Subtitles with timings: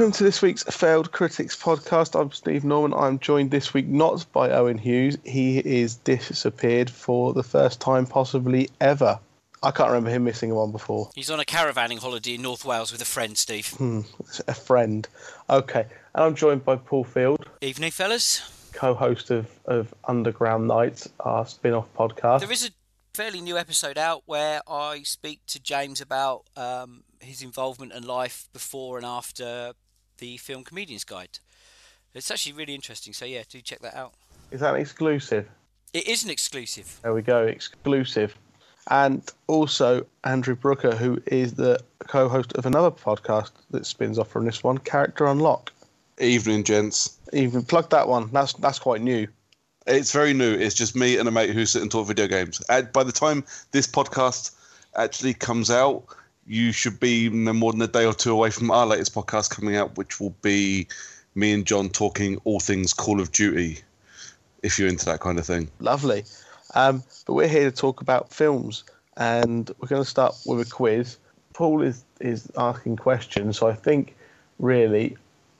[0.00, 2.18] Welcome to this week's Failed Critics podcast.
[2.18, 2.94] I'm Steve Norman.
[2.94, 5.18] I'm joined this week not by Owen Hughes.
[5.24, 9.20] He is disappeared for the first time, possibly ever.
[9.62, 11.10] I can't remember him missing one before.
[11.14, 13.68] He's on a caravanning holiday in North Wales with a friend, Steve.
[13.72, 14.00] Hmm,
[14.48, 15.06] a friend.
[15.50, 15.84] Okay.
[16.14, 18.70] And I'm joined by Paul Field, Evening, fellas.
[18.72, 22.40] co host of, of Underground Nights, our spin off podcast.
[22.40, 22.70] There is a
[23.12, 28.48] fairly new episode out where I speak to James about um, his involvement and life
[28.54, 29.74] before and after
[30.20, 31.40] the film Comedian's Guide.
[32.14, 34.12] It's actually really interesting, so yeah, do check that out.
[34.50, 35.48] Is that an exclusive?
[35.92, 37.00] It is an exclusive.
[37.02, 38.36] There we go, exclusive.
[38.88, 44.28] And also Andrew Brooker, who is the co host of another podcast that spins off
[44.28, 45.72] from this one, Character Unlock.
[46.18, 47.18] Evening, gents.
[47.32, 48.30] Even plug that one.
[48.32, 49.26] That's that's quite new.
[49.86, 50.52] It's very new.
[50.52, 52.60] It's just me and a mate who sit and talk video games.
[52.68, 54.54] And by the time this podcast
[54.96, 56.04] actually comes out,
[56.50, 59.50] you should be no more than a day or two away from our latest podcast
[59.50, 60.88] coming out, which will be
[61.36, 63.78] me and John talking all things Call of Duty,
[64.64, 65.70] if you're into that kind of thing.
[65.78, 66.24] Lovely.
[66.74, 68.82] Um, but we're here to talk about films,
[69.16, 71.18] and we're going to start with a quiz.
[71.52, 74.16] Paul is is asking questions, so I think
[74.58, 75.16] really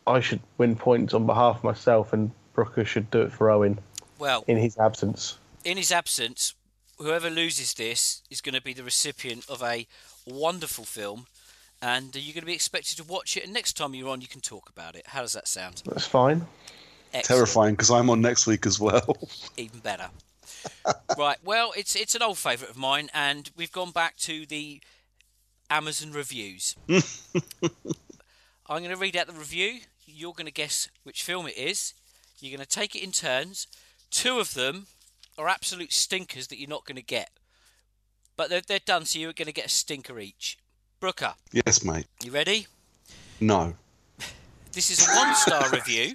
[0.09, 3.78] I should win points on behalf of myself, and Brooker should do it for Owen
[4.19, 5.39] Well, in his absence.
[5.65, 6.55] in his absence,
[6.99, 9.87] whoever loses this is going to be the recipient of a
[10.27, 11.27] wonderful film,
[11.83, 13.45] and you're going to be expected to watch it.
[13.45, 15.07] And next time you're on, you can talk about it.
[15.09, 15.83] How does that sound?
[15.87, 16.47] That's fine.
[17.13, 17.27] Excellent.
[17.27, 19.17] Terrifying because I'm on next week as well.
[19.57, 20.09] Even better.
[21.19, 21.39] right.
[21.45, 24.81] Well, it's it's an old favourite of mine, and we've gone back to the
[25.69, 26.77] Amazon reviews.
[26.89, 29.81] I'm going to read out the review.
[30.07, 31.95] You're going to guess which film it is.
[32.41, 33.67] You're going to take it in turns.
[34.11, 34.87] Two of them
[35.39, 37.31] are absolute stinkers that you're not going to get,
[38.41, 40.56] but they're, they're done, so you're going to get a stinker each.
[40.99, 42.06] Brooker, yes, mate.
[42.25, 42.67] you ready?
[43.39, 43.75] No.
[44.73, 46.15] This is a one star review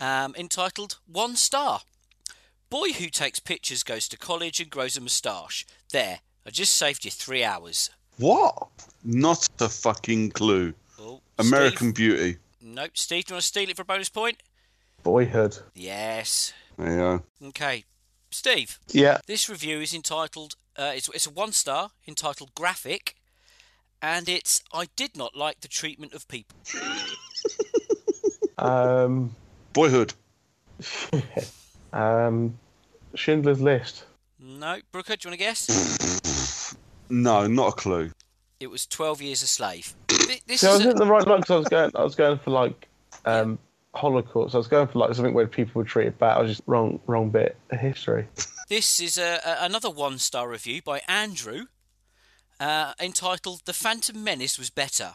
[0.00, 1.82] um, entitled One Star.
[2.68, 5.64] Boy who takes pictures goes to college and grows a moustache.
[5.92, 7.90] There, I just saved you three hours.
[8.16, 8.68] What?
[9.04, 10.74] Not a fucking clue.
[10.98, 11.94] Oh, American Steve?
[11.94, 12.36] Beauty.
[12.60, 12.90] Nope.
[12.94, 14.38] Steve, do you want to steal it for a bonus point?
[15.04, 15.58] Boyhood.
[15.76, 16.54] Yes.
[16.76, 17.22] There you go.
[17.48, 17.84] Okay.
[18.30, 19.18] Steve, Yeah.
[19.26, 23.14] this review is entitled, uh, it's, it's a one star entitled Graphic,
[24.02, 26.56] and it's I did not like the treatment of people.
[28.58, 29.36] Um,
[29.72, 30.14] Boyhood.
[31.92, 32.58] um,
[33.14, 34.04] Schindler's List.
[34.40, 34.78] No.
[34.90, 36.74] Brooker, do you want to guess?
[37.10, 38.10] No, not a clue.
[38.60, 39.94] it was 12 Years a Slave.
[40.08, 41.90] Th- This So I is was a- in the right line because I was going.
[41.94, 42.86] I was going for like
[43.24, 43.58] um,
[43.98, 44.54] Holocaust.
[44.54, 46.36] I was going for like something where people were treated bad.
[46.38, 48.28] I was just wrong, wrong bit of history.
[48.68, 51.66] This is a, a, another one star review by Andrew
[52.60, 55.14] uh, entitled The Phantom Menace Was Better.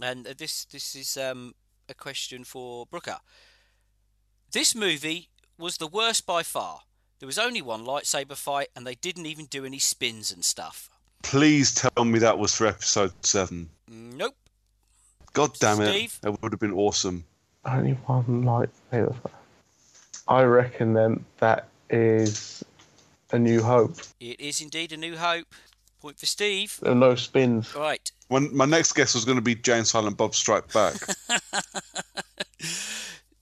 [0.00, 1.54] And uh, this, this is um,
[1.88, 3.18] a question for Brooker.
[4.52, 6.80] This movie was the worst by far.
[7.18, 10.90] There was only one lightsaber fight, and they didn't even do any spins and stuff.
[11.22, 13.70] Please tell me that was for episode seven.
[13.88, 14.34] Nope.
[15.32, 15.88] God damn it.
[15.88, 16.18] Steve?
[16.22, 17.24] That would have been awesome.
[17.64, 18.70] Only one light.
[20.28, 22.64] I reckon then that is
[23.32, 23.96] a New Hope.
[24.20, 25.46] It is indeed a new hope.
[26.00, 26.78] Point for Steve.
[26.82, 27.74] There are no spins.
[27.76, 28.10] Right.
[28.28, 30.96] When my next guess was going to be Jay and Silent Bob Strike Back.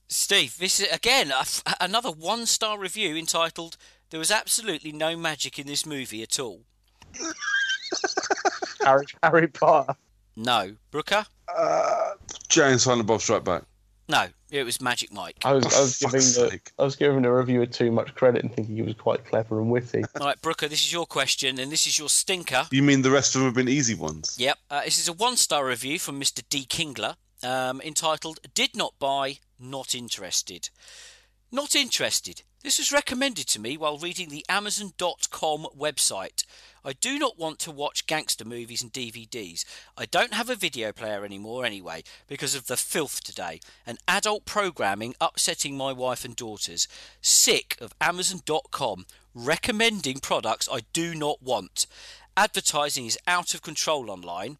[0.07, 3.77] Steve, this is again a f- another one star review entitled
[4.09, 6.61] There was absolutely no magic in this movie at all.
[8.83, 9.95] Harry, Harry Potter.
[10.35, 10.75] No.
[10.91, 11.25] Brooker?
[11.55, 12.11] uh,
[12.49, 13.63] Jay and Silent Bob Strike Back.
[14.11, 15.37] No, it was Magic Mike.
[15.45, 16.59] I was, I was giving the.
[16.77, 19.71] I was giving the reviewer too much credit and thinking he was quite clever and
[19.71, 20.03] witty.
[20.19, 22.67] All right, Brooker, this is your question, and this is your stinker.
[22.71, 24.35] You mean the rest of them have been easy ones?
[24.37, 26.43] Yep, uh, this is a one star review from Mr.
[26.49, 26.65] D.
[26.65, 27.15] Kingler.
[27.43, 30.69] um, entitled Did Not Buy, Not Interested.
[31.51, 32.43] Not interested.
[32.63, 36.45] This was recommended to me while reading the Amazon.com website.
[36.85, 39.65] I do not want to watch gangster movies and DVDs.
[39.97, 44.45] I don't have a video player anymore anyway because of the filth today and adult
[44.45, 46.87] programming upsetting my wife and daughters.
[47.19, 51.87] Sick of Amazon.com recommending products I do not want.
[52.37, 54.59] Advertising is out of control online.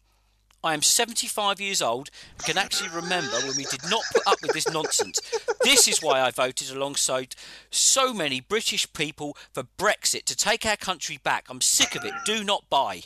[0.64, 4.40] I am 75 years old and can actually remember when we did not put up
[4.42, 5.18] with this nonsense.
[5.62, 7.34] This is why I voted alongside
[7.70, 11.46] so many British people for Brexit to take our country back.
[11.48, 12.12] I'm sick of it.
[12.24, 13.02] Do not buy.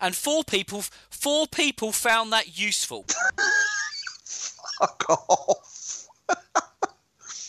[0.00, 3.06] And four people, four people found that useful.
[4.24, 6.08] Fuck off.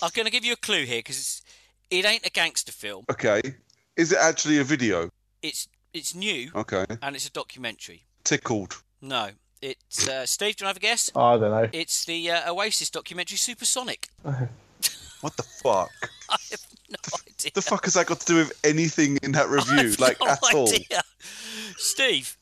[0.01, 1.41] I'm going to give you a clue here because
[1.89, 3.05] it ain't a gangster film.
[3.11, 3.41] Okay.
[3.97, 5.09] Is it actually a video?
[5.41, 6.85] It's it's new Okay.
[7.01, 8.03] and it's a documentary.
[8.23, 8.81] Tickled.
[9.03, 9.29] No,
[9.61, 10.55] it's uh, Steve.
[10.55, 11.11] Do you want to have a guess?
[11.15, 11.69] I don't know.
[11.73, 14.07] It's the uh, Oasis documentary Supersonic.
[15.21, 15.89] What the fuck?
[16.29, 16.59] I have
[16.89, 16.97] no
[17.29, 17.51] idea.
[17.55, 19.89] the fuck has that got to do with anything in that I review?
[19.91, 20.67] have Like no at all?
[20.67, 21.01] idea.
[21.77, 22.38] Steve,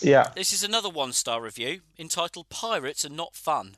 [0.00, 0.30] Yeah.
[0.36, 3.74] this is another one-star review entitled "Pirates Are Not Fun."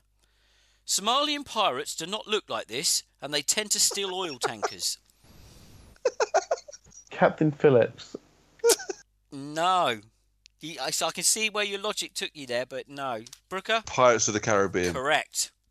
[0.85, 4.99] Somalian pirates do not look like this, and they tend to steal oil tankers.
[7.09, 8.15] Captain Phillips.
[9.31, 10.01] No, You- I,
[10.91, 13.23] so I can see where your logic took you there, but no.
[13.49, 14.93] Brooker, Pirates of the Caribbean.
[14.93, 15.51] correct.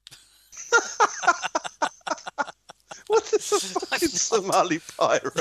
[3.06, 5.22] What is a fucking Somali pirate?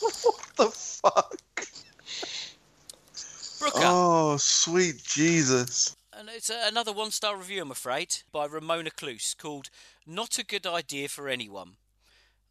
[0.00, 1.38] what the fuck?
[3.58, 5.96] Brooker, Oh, sweet Jesus.
[6.12, 9.70] and it's uh, another one-star review, I'm afraid, by Ramona Cluse called
[10.06, 11.76] "Not a Good Idea for Anyone."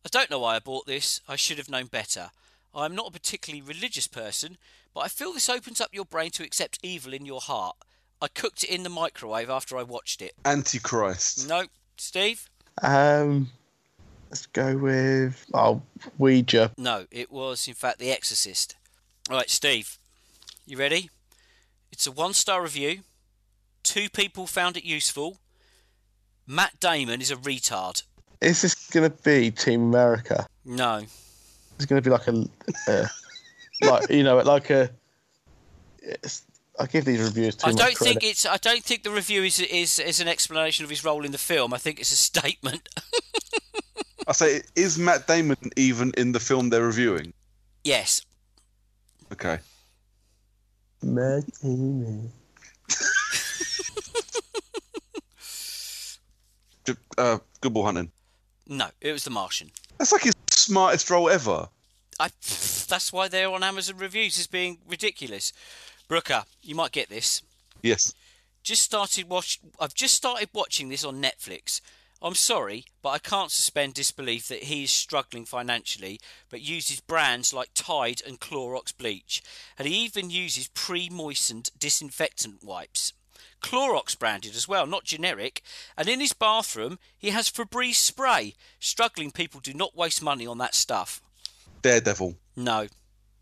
[0.03, 1.21] I don't know why I bought this.
[1.27, 2.31] I should have known better.
[2.73, 4.57] I'm not a particularly religious person,
[4.93, 7.75] but I feel this opens up your brain to accept evil in your heart.
[8.21, 10.33] I cooked it in the microwave after I watched it.
[10.45, 11.49] Antichrist.
[11.49, 11.65] No,
[11.97, 12.49] Steve?
[12.81, 13.49] Um,
[14.29, 15.81] let's go with oh
[16.17, 16.71] Ouija.
[16.77, 18.75] No, it was in fact The Exorcist.
[19.29, 19.97] All right, Steve,
[20.65, 21.09] you ready?
[21.91, 23.01] It's a one-star review.
[23.83, 25.39] Two people found it useful.
[26.47, 28.03] Matt Damon is a retard.
[28.39, 30.47] Is this gonna be Team America?
[30.63, 31.03] No,
[31.81, 32.45] It's gonna be like a,
[32.87, 33.07] uh,
[33.81, 34.91] like you know, like a.
[35.99, 36.43] It's,
[36.79, 38.21] I give these reviews too I don't credit.
[38.21, 38.45] think it's.
[38.45, 41.39] I don't think the review is is is an explanation of his role in the
[41.39, 41.73] film.
[41.73, 42.87] I think it's a statement.
[44.27, 47.33] I say, is Matt Damon even in the film they're reviewing?
[47.83, 48.21] yes.
[49.31, 49.57] Okay.
[51.01, 52.31] Matt Damon.
[57.17, 58.11] Uh, Good Ball Hunting.
[58.67, 59.71] No, it was The Martian.
[60.01, 61.69] That's like his smartest role ever.
[62.19, 62.29] I.
[62.89, 65.53] That's why they're on Amazon reviews as being ridiculous.
[66.07, 67.43] Brooker, you might get this.
[67.83, 68.11] Yes.
[68.63, 71.81] just started watch I've just started watching this on Netflix.
[72.19, 76.19] I'm sorry, but I can't suspend disbelief that he is struggling financially,
[76.49, 79.43] but uses brands like Tide and Clorox bleach,
[79.77, 83.13] and he even uses pre-moistened disinfectant wipes.
[83.61, 85.61] Clorox branded as well, not generic,
[85.97, 88.55] and in his bathroom he has Febreze spray.
[88.79, 91.21] Struggling people do not waste money on that stuff.
[91.81, 92.35] Daredevil.
[92.55, 92.87] No.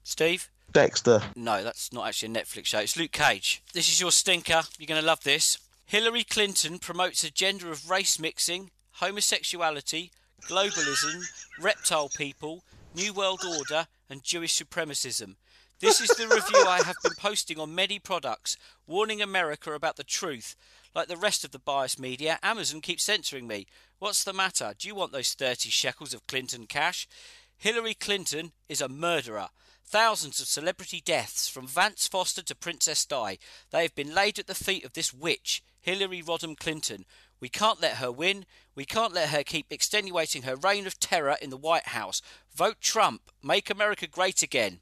[0.04, 0.50] Steve?
[0.72, 1.22] Dexter.
[1.36, 2.80] No, that's not actually a Netflix show.
[2.80, 3.64] It's Luke Cage.
[3.74, 4.62] This is your stinker.
[4.78, 5.58] You're going to love this.
[5.86, 8.70] Hillary Clinton promotes a agenda of race mixing,
[9.02, 10.12] homosexuality,
[10.48, 11.24] globalism,
[11.60, 15.36] reptile people, New World Order, and Jewish supremacism.
[15.80, 20.04] This is the review I have been posting on many products, warning America about the
[20.04, 20.58] truth.
[20.94, 23.66] Like the rest of the biased media, Amazon keeps censoring me.
[23.98, 24.74] What's the matter?
[24.78, 27.08] Do you want those 30 shekels of Clinton cash?
[27.56, 29.48] Hillary Clinton is a murderer.
[29.86, 33.38] Thousands of celebrity deaths, from Vince Foster to Princess Di,
[33.72, 37.06] they have been laid at the feet of this witch, Hillary Rodham Clinton.
[37.40, 38.46] We can't let her win.
[38.76, 42.22] We can't let her keep extenuating her reign of terror in the White House.
[42.54, 43.22] Vote Trump.
[43.42, 44.82] Make America great again.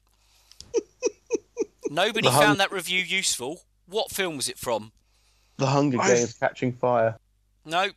[1.88, 3.62] Nobody The hun- found that review useful.
[3.86, 4.92] What film was it from?
[5.56, 7.16] The Hunger I've- Games Catching Fire.
[7.64, 7.88] No,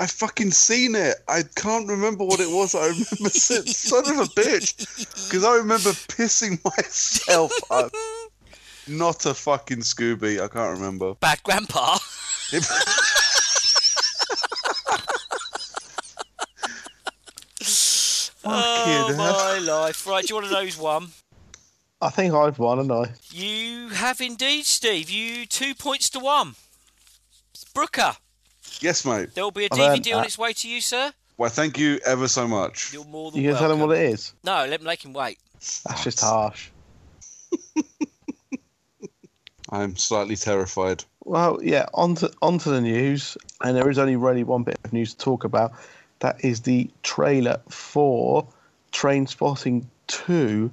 [0.00, 1.16] I fucking seen it.
[1.28, 2.74] I can't remember what it was.
[2.74, 4.76] I remember saying, son of a bitch.
[5.28, 7.92] Because I remember pissing myself up.
[8.88, 10.40] Not a fucking Scooby.
[10.42, 11.14] I can't remember.
[11.14, 11.98] Bad Grandpa.
[18.44, 19.16] oh Fucking hell.
[19.16, 20.06] my life!
[20.06, 21.08] Right, do you want to know who's won?
[22.02, 23.12] I think I've won, and I.
[23.30, 25.08] You have indeed, Steve.
[25.08, 26.56] You two points to one.
[27.74, 28.16] Brooker,
[28.80, 29.34] Yes, mate.
[29.34, 30.26] there will be a I've earned DVD on that.
[30.26, 31.12] its way to you, sir.
[31.36, 32.92] Why, thank you ever so much.
[32.92, 33.82] You're more than You can tell welcome.
[33.82, 34.34] him what it is.
[34.44, 35.38] No, let make him wait.
[35.86, 36.68] That's just harsh.
[39.70, 41.04] I'm slightly terrified.
[41.24, 43.38] Well, yeah, on to, on to the news.
[43.62, 45.72] And there is only really one bit of news to talk about.
[46.18, 48.46] That is the trailer for
[48.92, 50.70] Trainspotting 2.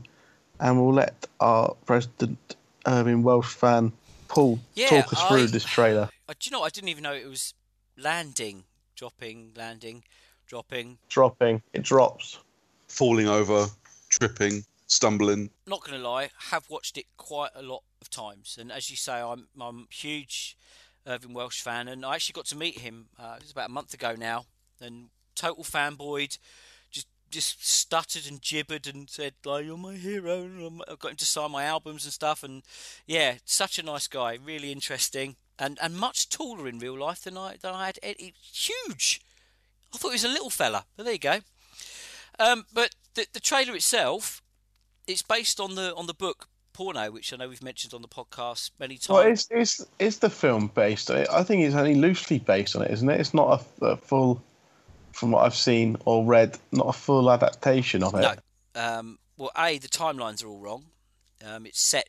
[0.60, 3.92] And we'll let our president, Irvine Welsh fan,
[4.28, 6.10] Paul, Yeah, talk us through this trailer.
[6.28, 6.63] Uh, do you know?
[6.63, 7.54] I didn't even know it was
[7.98, 8.63] landing,
[8.96, 10.04] dropping, landing,
[10.48, 10.98] dropping.
[11.08, 11.62] Dropping.
[11.74, 12.39] It drops.
[12.88, 13.68] Falling over,
[14.10, 15.50] tripping, stumbling.
[15.66, 18.96] Not going to lie, have watched it quite a lot of times, and as you
[18.96, 20.58] say, I'm I'm huge
[21.06, 23.08] Irvine Welsh fan, and I actually got to meet him.
[23.18, 24.46] Uh, it was about a month ago now,
[24.82, 26.38] and total fanboyed.
[27.29, 30.41] Just stuttered and gibbered and said like you're my hero.
[30.41, 32.63] And I'm- I got him to sign my albums and stuff, and
[33.05, 37.38] yeah, such a nice guy, really interesting, and and much taller in real life than
[37.38, 38.00] I than I had.
[38.03, 39.21] He- Huge.
[39.93, 41.39] I thought he was a little fella, but there you go.
[42.39, 44.41] Um, but the, the trailer itself,
[45.07, 48.07] it's based on the on the book Porno, which I know we've mentioned on the
[48.07, 49.09] podcast many times.
[49.09, 51.12] Well, it's, it's, it's the film based.
[51.12, 53.19] I think it's only loosely based on it, isn't it?
[53.19, 54.41] It's not a, a full,
[55.19, 58.21] from what I've seen or read, not a full adaptation of it.
[58.21, 58.33] no.
[58.81, 60.85] Um, well, a the timelines are all wrong.
[61.45, 62.07] Um, it's set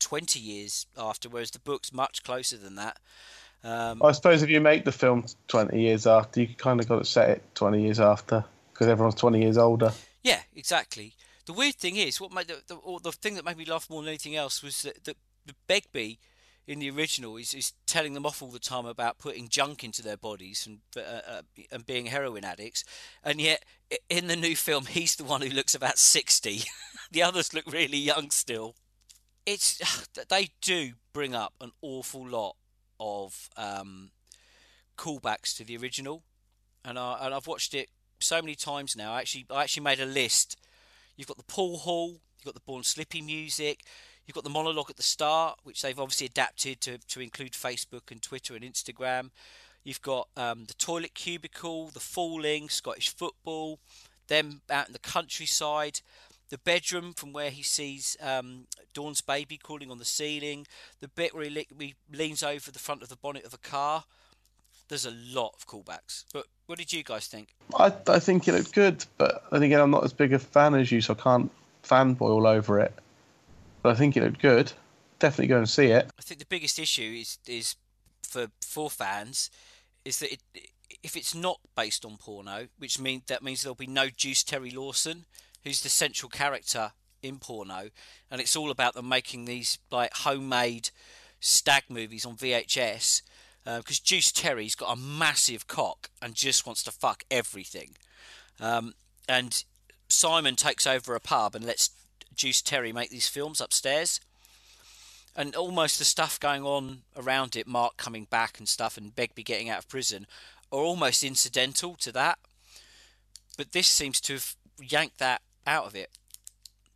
[0.00, 2.98] twenty years after, whereas the book's much closer than that.
[3.62, 6.98] Um, I suppose if you make the film 20 years after, you kind of got
[7.00, 8.42] to set it 20 years after
[8.72, 9.92] because everyone's 20 years older.
[10.22, 11.12] Yeah, exactly.
[11.44, 13.90] The weird thing is, what made the, the, or the thing that made me laugh
[13.90, 15.14] more than anything else was that the,
[15.44, 16.18] the Begbie
[16.70, 20.02] in the original is, is telling them off all the time about putting junk into
[20.02, 22.84] their bodies and uh, uh, and being heroin addicts,
[23.24, 23.64] and yet
[24.08, 26.62] in the new film he's the one who looks about sixty.
[27.10, 28.76] the others look really young still.
[29.44, 32.54] It's they do bring up an awful lot
[33.00, 34.12] of um,
[34.96, 36.22] callbacks to the original,
[36.84, 37.88] and I and I've watched it
[38.20, 39.12] so many times now.
[39.12, 40.56] I actually, I actually made a list.
[41.16, 43.80] You've got the Paul Hall, you've got the Born Slippy music,
[44.30, 48.12] you've got the monologue at the start, which they've obviously adapted to, to include Facebook
[48.12, 49.30] and Twitter and Instagram.
[49.82, 53.80] You've got um, the toilet cubicle, the falling, Scottish football,
[54.28, 56.00] them out in the countryside,
[56.48, 60.64] the bedroom from where he sees um, Dawn's baby crawling on the ceiling,
[61.00, 63.58] the bit where he, le- he leans over the front of the bonnet of a
[63.58, 64.04] car.
[64.88, 66.22] There's a lot of callbacks.
[66.32, 67.48] But what did you guys think?
[67.76, 70.76] I, I think it looked good, but then again, I'm not as big a fan
[70.76, 71.50] as you, so I can't
[71.82, 72.94] fanboy all over it.
[73.82, 74.72] But I think it looked good.
[75.18, 76.10] Definitely go and see it.
[76.18, 77.76] I think the biggest issue is is
[78.22, 79.50] for for fans
[80.04, 80.42] is that it,
[81.02, 84.70] if it's not based on porno, which means that means there'll be no Juice Terry
[84.70, 85.24] Lawson,
[85.64, 87.90] who's the central character in porno,
[88.30, 90.90] and it's all about them making these like homemade
[91.38, 93.22] stag movies on VHS.
[93.62, 97.90] Because Juice Terry's got a massive cock and just wants to fuck everything,
[98.58, 98.94] um,
[99.28, 99.64] and
[100.08, 101.90] Simon takes over a pub and lets
[102.34, 104.20] Juice Terry make these films upstairs
[105.36, 109.42] and almost the stuff going on around it, Mark coming back and stuff, and Begbie
[109.42, 110.26] getting out of prison,
[110.72, 112.38] are almost incidental to that.
[113.56, 116.10] But this seems to have yanked that out of it.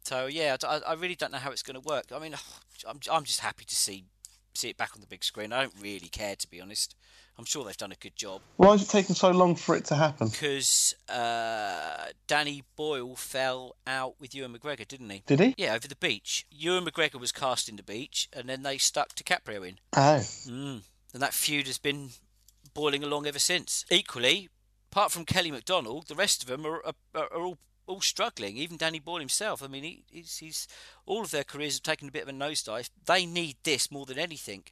[0.02, 2.06] So yeah, I, I really don't know how it's going to work.
[2.14, 2.34] I mean,
[2.88, 4.04] I'm I'm just happy to see
[4.54, 5.52] see it back on the big screen.
[5.52, 6.94] I don't really care to be honest.
[7.38, 9.84] I'm sure they've done a good job Why is it taking so long for it
[9.86, 10.28] to happen?
[10.28, 15.22] because uh, Danny Boyle fell out with Ewan McGregor, didn't he?
[15.26, 15.54] Did he?
[15.56, 16.46] Yeah, over the beach.
[16.50, 19.78] Ewan McGregor was cast in the beach, and then they stuck DiCaprio in.
[19.96, 20.20] Oh.
[20.46, 20.82] Mm.
[21.12, 22.10] And that feud has been
[22.74, 23.84] boiling along ever since.
[23.90, 24.48] Equally,
[24.90, 28.56] apart from Kelly MacDonald, the rest of them are, are, are all all struggling.
[28.56, 29.62] Even Danny Boyle himself.
[29.62, 30.68] I mean, he, he's, he's
[31.06, 32.88] all of their careers have taken a bit of a nosedive.
[33.04, 34.64] They need this more than anything.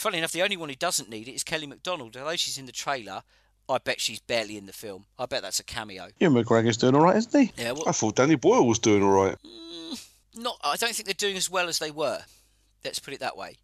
[0.00, 2.16] Funny enough, the only one who doesn't need it is Kelly MacDonald.
[2.16, 3.22] Although she's in the trailer,
[3.68, 5.04] I bet she's barely in the film.
[5.18, 6.08] I bet that's a cameo.
[6.18, 7.52] Ewan McGregor's doing all right, isn't he?
[7.62, 9.36] Yeah, well, I thought Danny Boyle was doing all right.
[9.44, 10.56] Mm, not.
[10.64, 12.22] I don't think they're doing as well as they were.
[12.84, 13.56] Let's put it that way.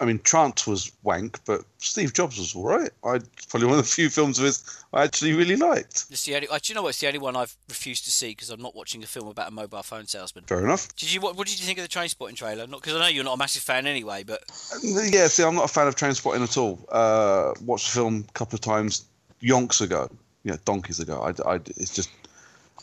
[0.00, 2.90] I mean, Trance was wank, but Steve Jobs was all right.
[3.04, 4.64] I probably one of the few films of his
[4.94, 6.06] I actually really liked.
[6.10, 6.48] It's the only.
[6.48, 6.90] uh, Do you know what?
[6.90, 9.48] It's the only one I've refused to see because I'm not watching a film about
[9.48, 10.44] a mobile phone salesman.
[10.44, 10.94] Fair enough.
[10.96, 11.20] Did you?
[11.20, 12.66] What, what did you think of the Trainspotting trailer?
[12.66, 14.42] Not because I know you're not a massive fan anyway, but
[14.82, 16.78] Yeah, see, I'm not a fan of Trainspotting at all.
[16.90, 19.04] Uh, watched the film a couple of times,
[19.42, 20.10] yonks ago,
[20.44, 21.20] yeah, donkeys ago.
[21.22, 22.08] I, I, it's just,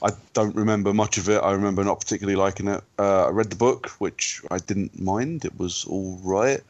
[0.01, 1.39] I don't remember much of it.
[1.43, 2.84] I remember not particularly liking it.
[2.98, 5.46] Uh, I read the book, which I didn't mind.
[5.46, 6.62] It was all right.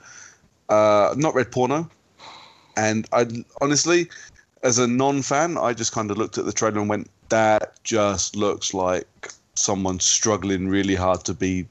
[0.67, 1.89] Uh, not read porno,
[2.77, 3.27] and I
[3.61, 4.09] honestly,
[4.63, 8.35] as a non-fan, I just kind of looked at the trailer and went, "That just
[8.35, 11.67] looks like someone struggling really hard to be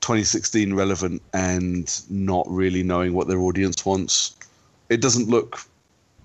[0.00, 4.34] 2016 relevant and not really knowing what their audience wants.
[4.88, 5.60] It doesn't look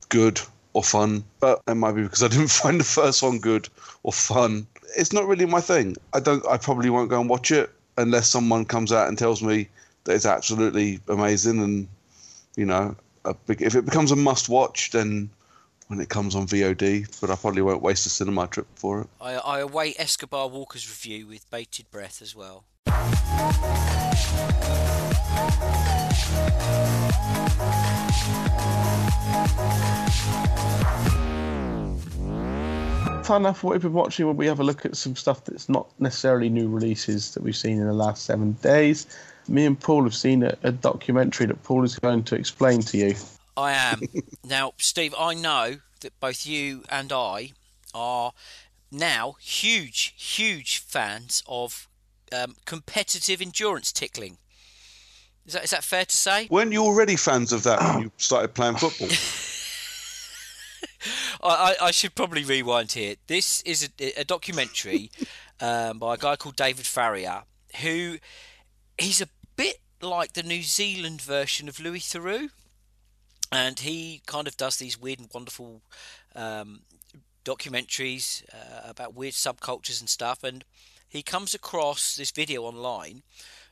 [0.09, 0.39] good
[0.73, 3.69] or fun, but it might be because I didn't find the first one good
[4.03, 4.67] or fun.
[4.97, 5.95] It's not really my thing.
[6.13, 6.45] I don't.
[6.47, 9.67] I probably won't go and watch it unless someone comes out and tells me
[10.03, 11.87] that it's absolutely amazing and
[12.55, 12.95] you know,
[13.45, 15.29] big, if it becomes a must-watch, then
[15.87, 17.19] when it comes on VOD.
[17.21, 19.07] But I probably won't waste a cinema trip for it.
[19.19, 22.65] I, I await Escobar Walker's review with bated breath as well.
[33.23, 35.69] Fun enough, what we've been watching when we have a look at some stuff that's
[35.69, 39.05] not necessarily new releases that we've seen in the last seven days.
[39.47, 42.97] Me and Paul have seen a, a documentary that Paul is going to explain to
[42.97, 43.15] you.
[43.55, 44.01] I am.
[44.43, 47.51] now, Steve, I know that both you and I
[47.93, 48.33] are
[48.91, 51.87] now huge, huge fans of
[52.31, 54.37] um, competitive endurance tickling.
[55.45, 56.47] Is that, is that fair to say?
[56.49, 59.09] Weren't you already fans of that when you started playing football?
[61.43, 63.15] I, I, should probably rewind here.
[63.27, 65.11] This is a, a documentary
[65.59, 67.43] um, by a guy called David Farrier,
[67.81, 68.17] who
[68.97, 72.49] he's a bit like the New Zealand version of Louis Theroux,
[73.51, 75.81] and he kind of does these weird and wonderful
[76.35, 76.81] um,
[77.43, 80.43] documentaries uh, about weird subcultures and stuff.
[80.43, 80.63] And
[81.07, 83.23] he comes across this video online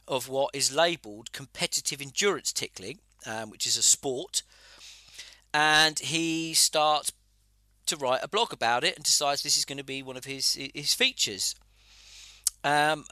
[0.08, 4.44] of what is labelled competitive endurance tickling, um, which is a sport.
[5.54, 7.12] And he starts
[7.90, 10.26] to write a blog about it and decides this is going to be one of
[10.26, 11.56] his his features.
[12.64, 13.06] Um,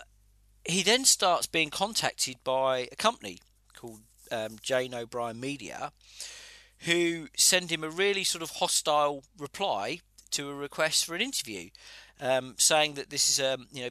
[0.66, 3.40] he then starts being contacted by a company
[3.76, 5.92] called um, Jane O'Brien Media,
[6.80, 11.70] who send him a really sort of hostile reply to a request for an interview,
[12.20, 13.90] um, saying that this is a you know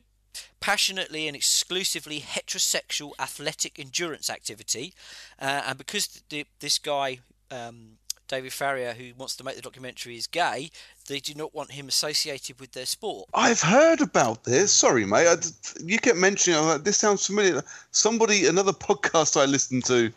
[0.61, 4.93] passionately and exclusively heterosexual athletic endurance activity,
[5.41, 7.21] uh, and because the, this guy.
[7.51, 10.71] Um, David Farrier, who wants to make the documentary, is gay,
[11.09, 13.29] they do not want him associated with their sport.
[13.35, 14.73] I've heard about this.
[14.73, 15.27] Sorry, mate.
[15.29, 15.37] I,
[15.85, 17.63] you kept mentioning like, this sounds familiar.
[17.91, 20.13] Somebody, another podcast I listened to,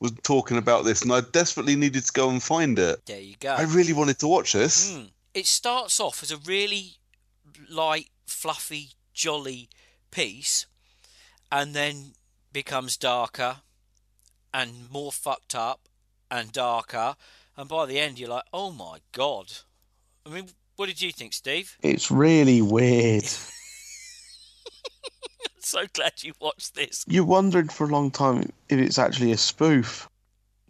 [0.00, 3.04] was talking about this, and I desperately needed to go and find it.
[3.06, 3.54] There you go.
[3.54, 4.92] I really wanted to watch this.
[4.92, 5.10] Mm.
[5.32, 6.98] It starts off as a really
[7.68, 9.68] light, fluffy, jolly
[10.10, 10.66] piece,
[11.50, 12.12] and then
[12.52, 13.56] becomes darker
[14.52, 15.80] and more fucked up
[16.30, 17.16] and darker.
[17.56, 19.52] And by the end, you're like, oh my god.
[20.26, 21.76] I mean, what did you think, Steve?
[21.82, 23.24] It's really weird.
[25.60, 27.04] so glad you watched this.
[27.06, 30.08] You wondered for a long time if it's actually a spoof.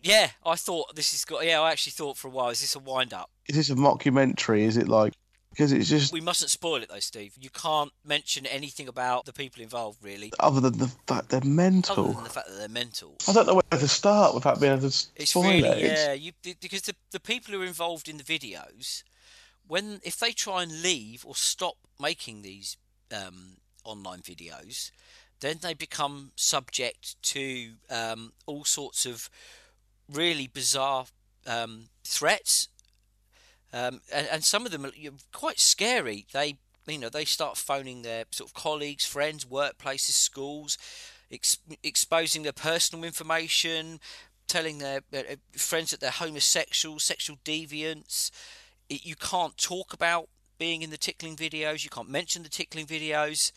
[0.03, 1.47] Yeah, I thought this has got.
[1.47, 3.31] Yeah, I actually thought for a while, is this a wind up?
[3.49, 4.61] Is this a mockumentary?
[4.61, 5.15] Is it like
[5.55, 7.35] because it's just We mustn't spoil it though, Steve.
[7.41, 12.05] You can't mention anything about the people involved, really, other than the fact they're mental
[12.05, 13.17] other than the fact that they're mental.
[13.29, 15.83] I don't know where to start without being able to It's spoil really it.
[15.83, 19.05] Yeah, you because the the people who are involved in the videos,
[19.67, 22.77] when if they try and leave or stop making these
[23.15, 24.91] um, online videos,
[25.41, 29.31] then they become subject to um, all sorts of
[30.13, 31.07] really bizarre
[31.47, 32.69] um, threats,
[33.75, 34.93] um, and, and some of them are
[35.33, 36.27] quite scary.
[36.33, 36.57] They
[36.87, 40.79] you know they start phoning their sort of colleagues, friends, workplaces, schools,
[41.31, 43.99] ex- exposing their personal information,
[44.47, 48.31] telling their uh, friends that they're homosexual, sexual deviants.
[48.89, 51.83] It, you can't talk about being in the tickling videos.
[51.83, 53.51] You can't mention the tickling videos.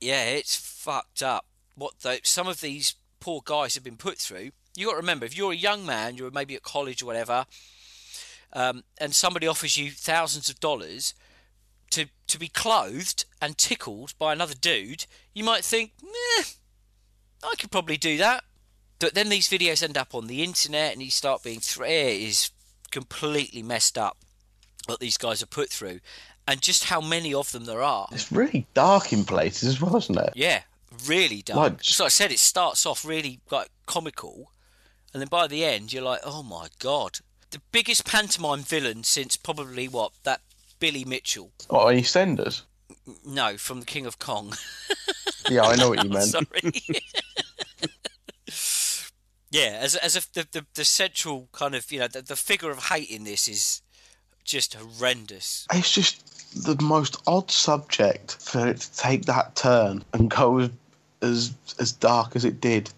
[0.00, 1.44] Yeah, it's fucked up.
[1.74, 4.52] What the, some of these poor guys have been put through.
[4.74, 7.46] You got to remember, if you're a young man, you're maybe at college or whatever,
[8.52, 11.14] um, and somebody offers you thousands of dollars
[11.90, 16.44] to to be clothed and tickled by another dude, you might think, meh,
[17.42, 18.44] I could probably do that.
[18.98, 22.20] But then these videos end up on the internet and you start being thr it
[22.20, 22.50] is
[22.90, 24.18] completely messed up
[24.86, 26.00] what these guys are put through
[26.46, 28.08] and just how many of them there are.
[28.10, 30.32] It's really dark in places as well, isn't it?
[30.34, 30.62] Yeah,
[31.06, 31.56] really dark.
[31.58, 34.50] Like- so I said, it starts off really like comical,
[35.12, 39.36] and then by the end, you're like, oh my god, the biggest pantomime villain since
[39.36, 40.40] probably what that
[40.78, 41.50] Billy Mitchell.
[41.70, 42.62] Oh, EastEnders.
[43.24, 44.54] No, from the King of Kong.
[45.50, 46.24] Yeah, I know what you meant.
[46.26, 46.46] Sorry.
[49.50, 52.70] yeah, as as if the, the the central kind of you know the, the figure
[52.70, 53.82] of hate in this is
[54.44, 55.66] just horrendous.
[55.72, 60.70] It's just the most odd subject for it to take that turn and go as
[61.22, 62.90] as, as dark as it did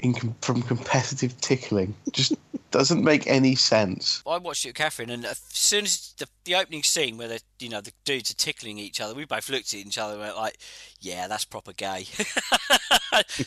[0.00, 1.94] com- from competitive tickling.
[2.12, 2.34] Just
[2.70, 4.22] doesn't make any sense.
[4.26, 7.40] I watched it with Catherine, and as soon as the, the opening scene where the
[7.58, 10.22] you know the dudes are tickling each other, we both looked at each other and
[10.22, 10.58] went like,
[11.00, 12.06] "Yeah, that's proper gay."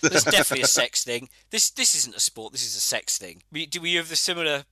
[0.01, 1.29] There's definitely a sex thing.
[1.49, 2.51] This this isn't a sport.
[2.51, 3.41] This is a sex thing.
[3.51, 4.63] We, do we have the similar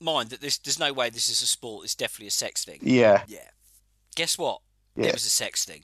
[0.00, 1.84] mind that this there's no way this is a sport.
[1.84, 2.78] It's definitely a sex thing.
[2.82, 3.48] Yeah, Yeah.
[4.14, 4.60] Guess what?
[4.96, 5.06] Yeah.
[5.06, 5.82] It was a sex thing.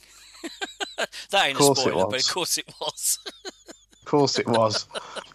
[1.31, 3.19] that ain't a spoiler, but of course it was.
[4.09, 4.87] Of course it was.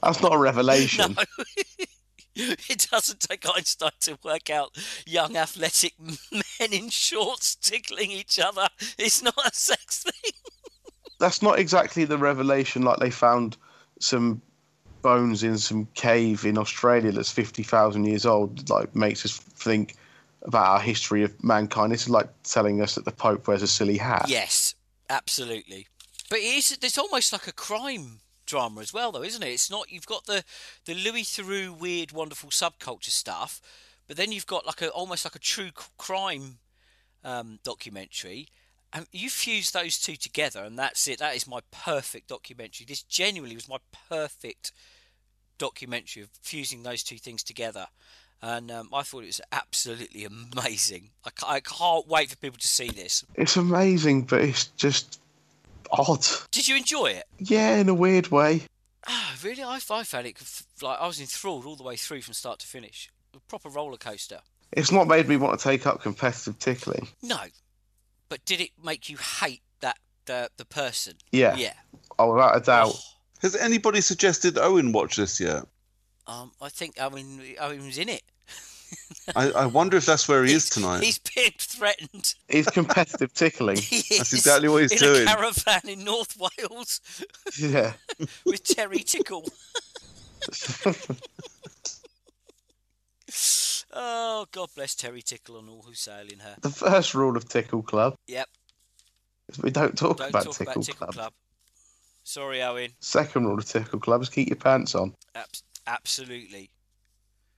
[0.01, 1.15] That's not a revelation.
[1.17, 1.23] no.
[2.36, 8.69] It doesn't take Einstein to work out young athletic men in shorts tickling each other.
[8.97, 10.31] It's not a sex thing.
[11.19, 12.81] That's not exactly the revelation.
[12.81, 13.55] Like they found
[13.99, 14.41] some
[15.03, 18.67] bones in some cave in Australia that's fifty thousand years old.
[18.67, 19.95] Like makes us think
[20.41, 21.91] about our history of mankind.
[21.91, 24.25] This is like telling us that the Pope wears a silly hat.
[24.27, 24.73] Yes,
[25.12, 25.86] absolutely.
[26.31, 29.49] But it is, it's almost like a crime drama as well, though, isn't it?
[29.49, 29.91] It's not.
[29.91, 30.43] You've got the
[30.86, 33.62] the Louis Theroux weird, wonderful subculture stuff,
[34.08, 36.60] but then you've got like a almost like a true crime
[37.23, 38.47] um, documentary.
[38.95, 41.17] And you fuse those two together, and that's it.
[41.17, 42.86] That is my perfect documentary.
[42.86, 44.71] This genuinely was my perfect
[45.58, 47.88] documentary of fusing those two things together.
[48.41, 50.25] And um, I thought it was absolutely
[50.56, 51.10] amazing.
[51.25, 53.25] I, I can't wait for people to see this.
[53.36, 55.19] It's amazing, but it's just
[55.93, 56.25] odd.
[56.51, 57.25] Did you enjoy it?
[57.39, 58.63] Yeah, in a weird way.
[59.08, 59.63] Ah, really?
[59.63, 60.38] I, I found it
[60.82, 63.10] like I was enthralled all the way through from start to finish.
[63.36, 64.39] A proper roller coaster.
[64.71, 67.08] It's not made me want to take up competitive tickling.
[67.21, 67.39] No,
[68.29, 71.15] but did it make you hate that the the person?
[71.32, 71.56] Yeah.
[71.56, 71.73] Yeah.
[72.17, 72.95] Oh, without a doubt.
[73.41, 75.63] Has anybody suggested Owen watch this yet?
[76.25, 78.21] Um, I think Owen Owen was in it.
[79.36, 81.03] I, I wonder if that's where he is tonight.
[81.03, 82.36] He's been threatened.
[82.49, 83.77] He's competitive tickling.
[83.81, 85.23] He That's is exactly what he's in doing.
[85.23, 86.99] a caravan in North Wales
[87.57, 87.93] Yeah.
[88.45, 89.47] with Terry Tickle.
[93.93, 96.55] oh, God bless Terry Tickle and all who sail in her.
[96.62, 98.47] The first rule of Tickle Club Yep.
[99.49, 101.13] is we don't talk Don't about talk Tickle about Tickle Club.
[101.15, 101.33] Club.
[102.23, 102.91] Sorry, Owen.
[102.99, 106.69] Second rule of Tickle Club is keep your pants on Abs- absolutely.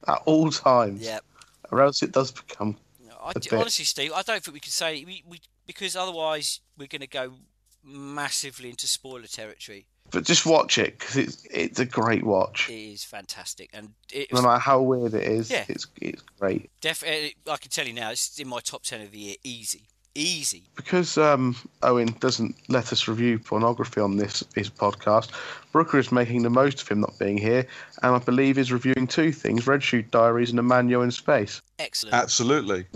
[0.08, 1.24] at all times, Yep.
[1.72, 2.78] Or else it does become.
[3.24, 3.60] I, a d- bit.
[3.60, 7.08] honestly, Steve, I don't think we can say we, we because otherwise we're going to
[7.08, 7.34] go
[7.84, 9.86] massively into spoiler territory.
[10.12, 12.70] But just watch it because it's it's a great watch.
[12.70, 15.66] It is fantastic, and it No matter how weird it is, Yeah.
[15.68, 16.70] it's it's great.
[16.82, 17.36] definitely.
[17.48, 19.88] Eh, I can tell you now, it's in my top ten of the year, easy,
[20.16, 20.64] easy.
[20.76, 25.30] Because um, Owen doesn't let us review pornography on this his podcast,
[25.72, 27.68] Brooker is making the most of him not being here,
[28.02, 31.62] and I believe is reviewing two things: Red Shoe Diaries and Emmanuelle in Space.
[31.80, 32.16] Excellent.
[32.16, 32.86] Absolutely.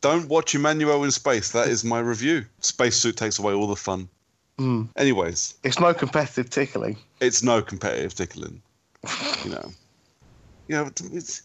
[0.00, 1.52] Don't watch Emmanuelle in space.
[1.52, 2.44] That is my review.
[2.60, 4.08] Spacesuit takes away all the fun.
[4.58, 4.88] Mm.
[4.96, 6.96] Anyways, It's no competitive tickling.
[7.20, 8.62] it's no competitive tickling.
[9.44, 9.70] You know.
[10.66, 11.42] You know, it's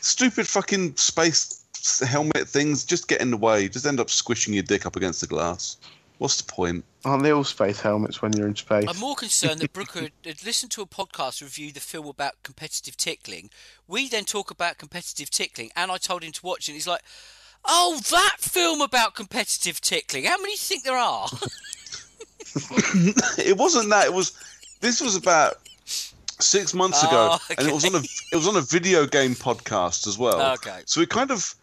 [0.00, 1.63] stupid fucking space
[2.06, 3.68] helmet things just get in the way.
[3.68, 5.76] Just end up squishing your dick up against the glass.
[6.18, 6.84] What's the point?
[7.04, 8.84] Aren't they all space helmets when you're in space?
[8.88, 12.42] I'm more concerned that Brooker had- had listened to a podcast review the film about
[12.44, 13.50] competitive tickling.
[13.88, 16.68] We then talk about competitive tickling, and I told him to watch it.
[16.68, 17.02] And he's like,
[17.64, 20.24] "Oh, that film about competitive tickling.
[20.24, 21.28] How many do you think there are?"
[23.38, 24.06] it wasn't that.
[24.06, 24.32] It was.
[24.80, 25.54] This was about
[26.40, 29.34] six months ago, Oh, and it was on a it was on a video game
[29.34, 30.52] podcast as well.
[30.54, 30.82] Okay.
[30.86, 31.54] So we kind of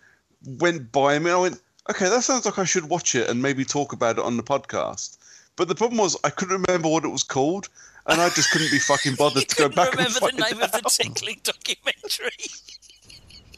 [0.46, 1.32] went by me.
[1.32, 4.24] I went, okay, that sounds like I should watch it and maybe talk about it
[4.24, 5.18] on the podcast.
[5.56, 7.70] But the problem was I couldn't remember what it was called,
[8.08, 10.62] and I just couldn't be fucking bothered to go back and remember the find name
[10.64, 10.92] of the out.
[10.92, 12.32] tickling documentary.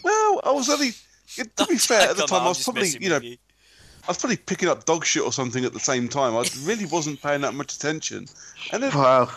[0.04, 0.92] Well, I was only.
[1.38, 3.02] it- To be fair, at the Come on, time I I'm was just probably messing
[3.04, 3.38] you know with you.
[4.06, 6.36] I was probably picking up dog shit or something at the same time.
[6.36, 8.28] I really wasn't paying that much attention,
[8.74, 9.30] and then Wow.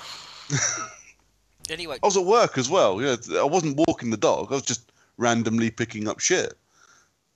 [1.68, 3.02] Anyway, I was at work as well.
[3.02, 4.48] Yeah, I wasn't walking the dog.
[4.52, 6.56] I was just randomly picking up shit.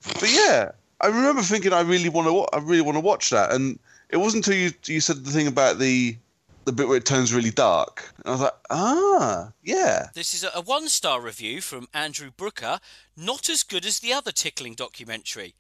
[0.05, 2.57] But yeah, I remember thinking I really want to.
[2.57, 5.47] I really want to watch that, and it wasn't until you you said the thing
[5.47, 6.17] about the
[6.65, 8.13] the bit where it turns really dark.
[8.19, 10.09] And I was like, ah, yeah.
[10.15, 12.81] this is a, a one-star review from Andrew Brooker.
[13.17, 15.55] Not as good as the other tickling documentary.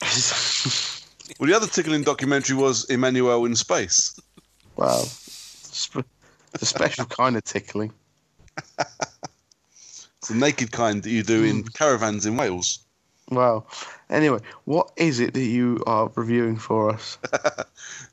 [1.38, 4.18] Well, the other tickling documentary was Emmanuelle in space.
[4.76, 5.02] Wow.
[5.04, 6.08] Sp-
[6.54, 7.92] It's a special kind of tickling.
[8.78, 12.78] It's the naked kind that you do in caravans in Wales.
[13.30, 13.66] Wow.
[14.08, 17.18] Anyway, what is it that you are reviewing for us?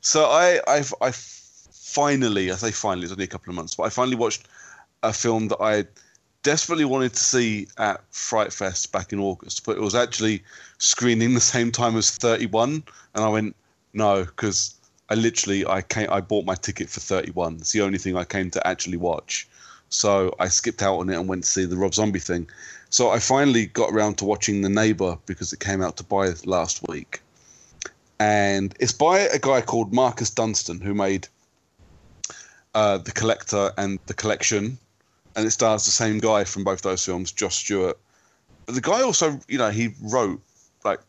[0.00, 3.82] So I, I've, I finally, I say finally, it's only a couple of months, but
[3.84, 4.46] I finally watched
[5.02, 5.84] a film that I
[6.44, 10.44] desperately wanted to see at Fright Fest back in August, but it was actually
[10.78, 13.56] screening the same time as 31, and I went
[13.94, 14.76] no because
[15.10, 17.56] I literally I came I bought my ticket for 31.
[17.56, 19.48] It's the only thing I came to actually watch,
[19.88, 22.48] so I skipped out on it and went to see the Rob Zombie thing.
[22.96, 26.32] So I finally got around to watching The Neighbor because it came out to buy
[26.46, 27.20] last week
[28.18, 31.28] and it's by a guy called Marcus Dunstan who made
[32.74, 34.78] uh, the Collector and the Collection,
[35.34, 37.98] and it stars the same guy from both those films, Josh Stewart.
[38.64, 40.40] But the guy also, you know, he wrote
[40.82, 41.00] like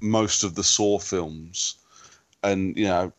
[0.00, 1.76] most of the Saw films,
[2.42, 3.12] and you know,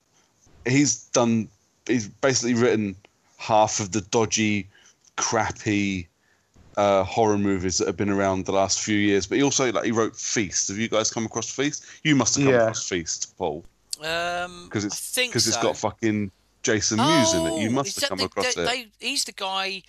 [0.67, 1.47] he's done.
[1.87, 2.95] He's basically written
[3.37, 4.69] half of the dodgy,
[5.15, 6.08] crappy
[6.79, 9.27] uh, horror movies that have been around the last few years.
[9.27, 10.69] But he also like he wrote Feast.
[10.69, 11.85] Have you guys come across Feast?
[12.03, 12.61] You must have come Yeah.
[12.61, 13.65] across Feast, Paul,
[14.01, 15.49] Um, because it's because so.
[15.49, 16.31] it's got fucking
[16.63, 17.61] Jason Mewes in it.
[17.61, 18.65] You Oh, must have come the- across they- it.
[18.99, 19.83] they- he's the guy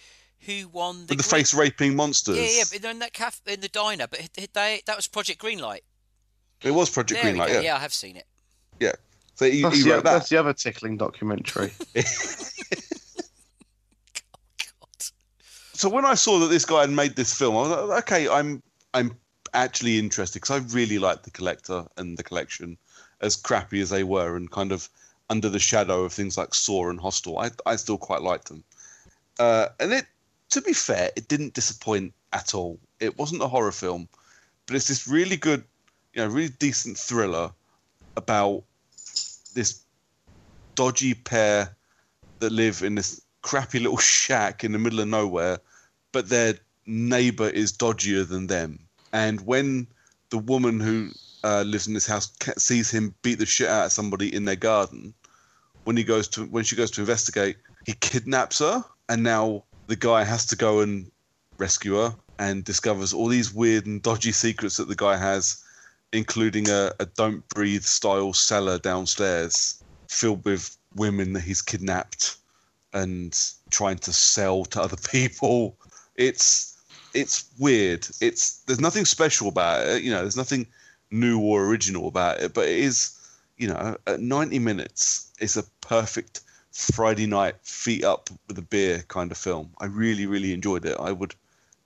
[0.46, 2.36] who won the the face raping monsters.
[2.38, 4.20] Yeah, yeah, but in that cafe, in the diner, but
[4.54, 5.80] they, that was Project Greenlight.
[6.62, 7.48] It was Project There Greenlight.
[7.50, 7.60] Yeah.
[7.60, 8.26] Yeah, I have seen it.
[8.80, 8.92] yeah.
[9.36, 10.04] So he, That's, he the, that.
[10.04, 11.72] that's the other tickling documentary.
[15.80, 18.28] So when I saw that this guy had made this film, I was like, okay,
[18.28, 18.62] I'm
[18.92, 19.16] I'm
[19.54, 22.76] actually interested because I really liked the collector and the collection,
[23.22, 24.90] as crappy as they were, and kind of
[25.30, 28.62] under the shadow of things like Saw and Hostel, I I still quite liked them.
[29.38, 30.04] Uh, and it,
[30.50, 32.78] to be fair, it didn't disappoint at all.
[32.98, 34.06] It wasn't a horror film,
[34.66, 35.64] but it's this really good,
[36.12, 37.52] you know, really decent thriller
[38.18, 38.64] about
[39.54, 39.80] this
[40.74, 41.74] dodgy pair
[42.40, 45.58] that live in this crappy little shack in the middle of nowhere,
[46.12, 46.54] but their
[46.86, 48.78] neighbor is dodgier than them.
[49.12, 49.86] And when
[50.30, 51.10] the woman who
[51.42, 54.56] uh, lives in this house sees him beat the shit out of somebody in their
[54.56, 55.14] garden,
[55.84, 59.96] when he goes to when she goes to investigate, he kidnaps her, and now the
[59.96, 61.10] guy has to go and
[61.58, 65.62] rescue her and discovers all these weird and dodgy secrets that the guy has,
[66.12, 72.36] including a, a don't breathe style cellar downstairs filled with women that he's kidnapped
[72.92, 75.76] and trying to sell to other people.
[76.20, 76.76] It's
[77.14, 78.06] it's weird.
[78.20, 80.02] It's there's nothing special about it.
[80.02, 80.66] You know, there's nothing
[81.10, 82.52] new or original about it.
[82.52, 83.18] But it is,
[83.56, 89.02] you know, at 90 minutes, it's a perfect Friday night feet up with a beer
[89.08, 89.70] kind of film.
[89.78, 90.98] I really really enjoyed it.
[91.00, 91.34] I would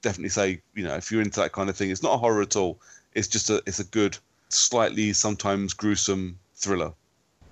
[0.03, 2.42] definitely say, you know, if you're into that kind of thing, it's not a horror
[2.42, 2.81] at all.
[3.14, 4.18] It's just a it's a good,
[4.49, 6.92] slightly sometimes gruesome thriller,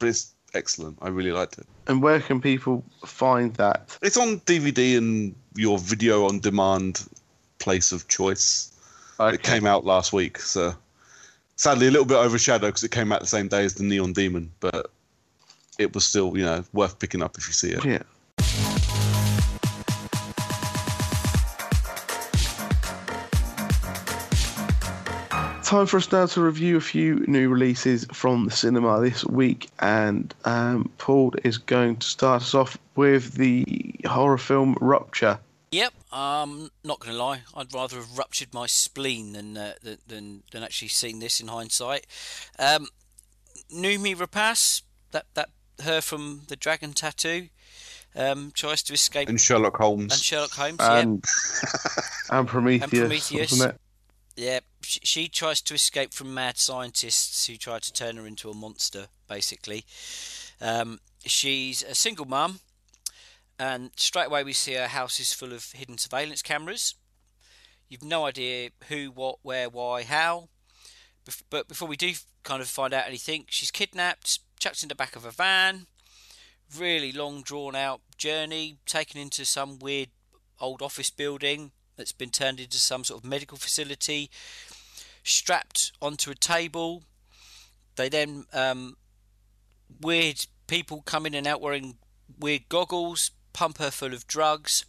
[0.01, 0.99] but it's excellent.
[1.03, 1.67] I really liked it.
[1.87, 3.97] and where can people find that?
[4.03, 7.05] It's on DVD and your video on demand
[7.59, 8.73] place of choice.
[9.21, 9.35] Okay.
[9.35, 10.75] It came out last week, so
[11.57, 14.13] sadly a little bit overshadowed because it came out the same day as the Neon
[14.13, 14.91] Demon, but
[15.79, 17.85] it was still, you know, worth picking up if you see it.
[17.85, 18.03] Yeah.
[25.73, 29.71] Time for us now to review a few new releases from the cinema this week,
[29.79, 35.39] and um, Paul is going to start us off with the horror film Rupture.
[35.71, 37.41] Yep, um, not going to lie.
[37.57, 41.49] I'd rather have ruptured my spleen than uh, than, than than actually seen this in
[41.49, 42.07] hindsight.
[42.59, 42.89] Um,
[43.75, 44.83] Noomi Rapace,
[45.13, 45.49] that that
[45.83, 47.49] her from the Dragon Tattoo,
[48.15, 50.13] um, tries to escape And Sherlock Holmes.
[50.13, 50.77] and Sherlock Holmes.
[50.81, 51.25] yeah, And,
[52.31, 53.53] and Prometheus, Prometheus.
[53.53, 53.81] wasn't it?
[54.37, 54.61] Yeah.
[54.83, 58.55] She, she tries to escape from mad scientists who try to turn her into a
[58.55, 59.07] monster.
[59.29, 59.85] Basically,
[60.61, 62.61] um, she's a single mum,
[63.59, 66.95] and straight away we see her house is full of hidden surveillance cameras.
[67.89, 70.49] You've no idea who, what, where, why, how.
[71.27, 74.95] Bef- But before we do kind of find out anything, she's kidnapped, chucked in the
[74.95, 75.87] back of a van.
[76.79, 80.09] Really long, drawn out journey, taken into some weird
[80.59, 84.31] old office building that's been turned into some sort of medical facility.
[85.25, 87.05] Strapped onto a table.
[87.97, 88.97] They then um,
[90.01, 91.97] weird people come in and out wearing
[92.39, 94.85] weird goggles, pump her full of drugs,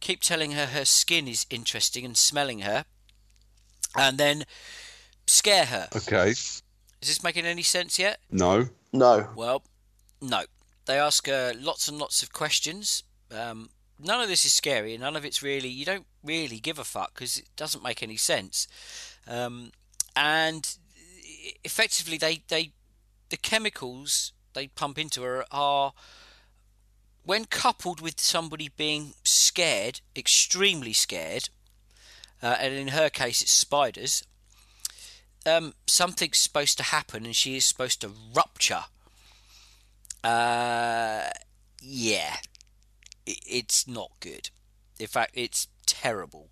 [0.00, 2.84] keep telling her her skin is interesting and smelling her,
[3.96, 4.44] and then
[5.26, 5.88] scare her.
[5.94, 6.30] Okay.
[6.30, 6.62] Is
[7.00, 8.18] this making any sense yet?
[8.30, 8.68] No.
[8.92, 9.28] No.
[9.36, 9.62] Well,
[10.20, 10.44] no.
[10.86, 13.02] They ask her lots and lots of questions.
[13.30, 13.70] Um,
[14.04, 15.68] none of this is scary, and none of it's really.
[15.68, 18.68] You don't really give a fuck because it doesn't make any sense.
[19.26, 19.72] Um,
[20.14, 20.76] and
[21.64, 22.72] effectively, they they
[23.30, 25.92] the chemicals they pump into her are
[27.24, 31.48] when coupled with somebody being scared, extremely scared,
[32.42, 34.22] uh, and in her case, it's spiders.
[35.46, 38.84] Um, something's supposed to happen, and she is supposed to rupture.
[40.22, 41.28] Uh,
[41.80, 42.36] yeah,
[43.26, 44.50] it's not good.
[44.98, 46.50] In fact, it's terrible.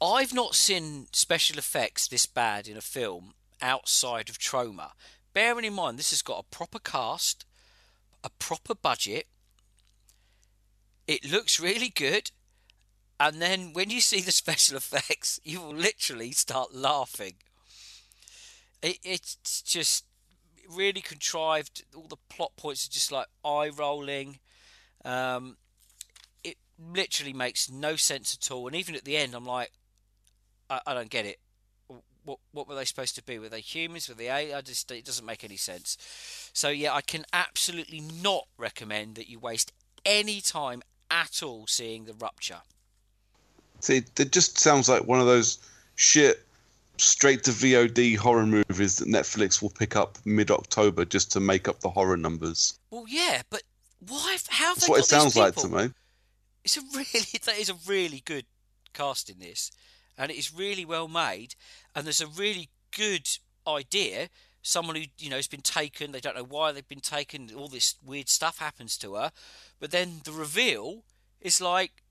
[0.00, 4.92] I've not seen special effects this bad in a film outside of Troma.
[5.32, 7.44] Bearing in mind, this has got a proper cast,
[8.22, 9.26] a proper budget.
[11.06, 12.30] It looks really good.
[13.20, 17.34] And then when you see the special effects, you will literally start laughing.
[18.82, 20.04] It, it's just
[20.68, 21.84] really contrived.
[21.96, 24.38] All the plot points are just like eye rolling.
[25.04, 25.56] Um,
[26.44, 26.56] it
[26.92, 28.66] literally makes no sense at all.
[28.66, 29.72] And even at the end, I'm like,
[30.70, 31.38] I, I don't get it.
[32.24, 33.38] What what were they supposed to be?
[33.38, 34.08] Were they humans?
[34.08, 34.58] Were they AI?
[34.58, 35.96] I just it doesn't make any sense.
[36.52, 39.72] So yeah, I can absolutely not recommend that you waste
[40.04, 42.60] any time at all seeing the rupture.
[43.80, 45.58] See, it just sounds like one of those
[45.94, 46.44] shit
[47.00, 51.68] straight to VOD horror movies that Netflix will pick up mid October just to make
[51.68, 52.78] up the horror numbers.
[52.90, 53.62] Well, yeah, but
[54.06, 54.36] why?
[54.48, 55.90] How have That's they what got it sounds these like to me.
[56.64, 58.46] It's a really that is a really good
[58.92, 59.70] cast in this,
[60.16, 61.54] and it is really well made.
[61.94, 63.28] And there's a really good
[63.66, 64.28] idea.
[64.62, 66.12] Someone who you know has been taken.
[66.12, 67.50] They don't know why they've been taken.
[67.56, 69.32] All this weird stuff happens to her,
[69.80, 71.04] but then the reveal
[71.40, 72.02] is like,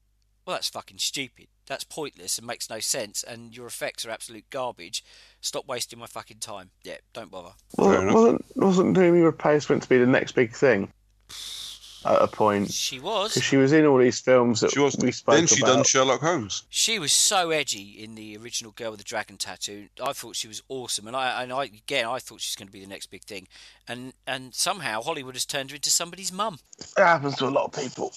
[0.46, 1.48] well, that's fucking stupid.
[1.66, 3.24] That's pointless and makes no sense.
[3.24, 5.04] And your effects are absolute garbage.
[5.42, 6.70] Stop wasting my fucking time.
[6.84, 7.52] Yeah, don't bother.
[7.78, 8.16] Wasn't, enough.
[8.16, 10.94] wasn't, wasn't Noomi Rapace meant to be the next big thing
[12.06, 12.72] at a point?
[12.72, 13.32] She was.
[13.32, 14.96] Because she was in all these films that She was.
[14.98, 15.76] we spoke Then she about.
[15.76, 16.64] done Sherlock Holmes.
[16.70, 19.88] She was so edgy in the original Girl with the Dragon Tattoo.
[20.04, 22.72] I thought she was awesome, and I and I again I thought she's going to
[22.74, 23.48] be the next big thing,
[23.88, 26.60] and and somehow Hollywood has turned her into somebody's mum.
[26.80, 28.14] It happens to a lot of people.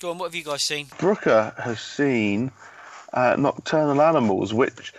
[0.00, 0.86] Go on, what have you guys seen?
[0.98, 2.50] Brooker has seen
[3.12, 4.92] uh, Nocturnal Animals, which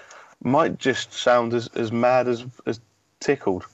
[0.44, 2.80] might just sound as, as mad as, as
[3.20, 3.66] tickled.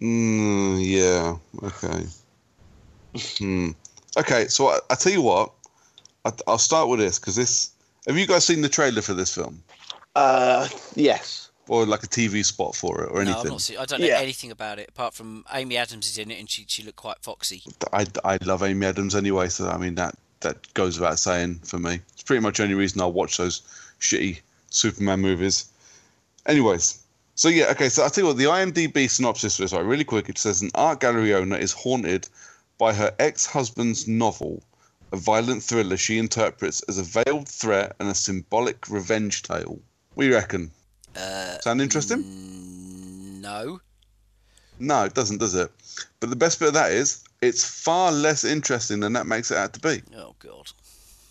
[0.00, 1.36] Mm, yeah.
[1.66, 2.06] Okay.
[3.38, 3.70] Hmm.
[4.16, 4.48] Okay.
[4.48, 5.52] So I, I tell you what.
[6.24, 7.70] I, I'll start with this because this.
[8.06, 9.62] Have you guys seen the trailer for this film,
[10.14, 11.50] Uh, yes.
[11.68, 13.46] or like a TV spot for it, or No, anything?
[13.46, 13.78] I've not seen.
[13.78, 14.18] I don't know Yeah.
[14.18, 17.18] anything about it apart from Amy Adams is in it, and she she looked quite
[17.22, 17.62] foxy.
[17.92, 21.78] I, I love Amy Adams anyway, so I mean that that goes without saying for
[21.78, 22.00] me.
[22.14, 23.62] It's pretty much the only reason I watch those
[24.00, 25.66] shitty Superman movies.
[26.46, 26.98] Anyways,
[27.34, 27.88] so yeah, okay.
[27.88, 29.84] So I tell you what, the IMDb synopsis is right.
[29.84, 32.28] Really quick, it says an art gallery owner is haunted
[32.78, 34.62] by her ex-husband's novel,
[35.12, 39.78] a violent thriller she interprets as a veiled threat and a symbolic revenge tale.
[40.14, 40.70] We reckon?
[41.16, 42.22] Uh, Sound interesting?
[42.24, 43.80] mm, no.
[44.78, 45.70] No, it doesn't, does it?
[46.20, 49.56] But the best bit of that is it's far less interesting than that makes it
[49.56, 50.02] out to be.
[50.16, 50.70] Oh god.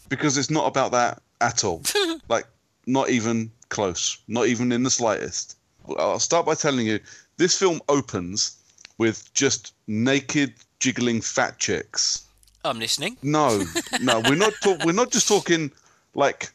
[0.09, 1.81] because it's not about that at all.
[2.29, 2.45] like,
[2.87, 5.57] not even close, not even in the slightest.
[5.97, 6.99] I'll start by telling you
[7.37, 8.57] this film opens
[8.97, 10.53] with just naked,
[10.85, 12.23] jiggling fat chicks.
[12.63, 13.17] I'm listening.
[13.23, 13.63] No,
[14.01, 14.53] no, we're not.
[14.61, 15.71] Talk- we're not just talking
[16.13, 16.51] like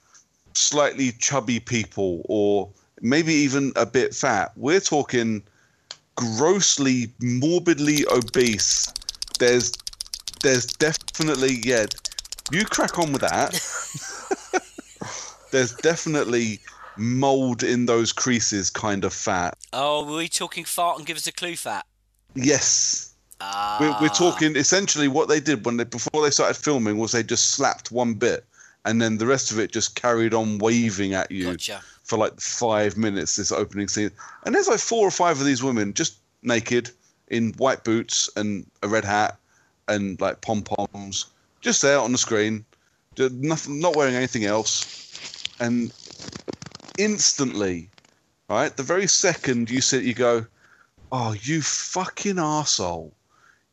[0.55, 2.69] slightly chubby people or
[3.01, 4.53] maybe even a bit fat.
[4.57, 5.43] We're talking
[6.15, 8.93] grossly, morbidly obese.
[9.41, 9.73] There's,
[10.45, 11.87] there's definitely yeah.
[12.53, 13.51] You crack on with that.
[15.51, 16.61] there's definitely
[16.97, 19.59] mold in those creases, kind of fat.
[19.73, 21.85] Oh, were we talking fart and give us a clue fat?
[22.37, 23.10] Yes,
[23.41, 27.13] Ah, we're, we're talking essentially what they did when they before they started filming was
[27.13, 28.45] they just slapped one bit
[28.85, 31.83] and then the rest of it just carried on waving at you Gotcha.
[32.03, 34.11] for like five minutes this opening scene.
[34.45, 36.91] And there's like four or five of these women just naked
[37.29, 39.39] in white boots and a red hat
[39.89, 41.27] and like pom poms
[41.61, 42.65] just there on the screen
[43.19, 45.45] nothing not wearing anything else.
[45.61, 45.93] And
[46.97, 47.89] instantly
[48.49, 50.45] right the very second you sit you go
[51.13, 53.13] oh you fucking arsehole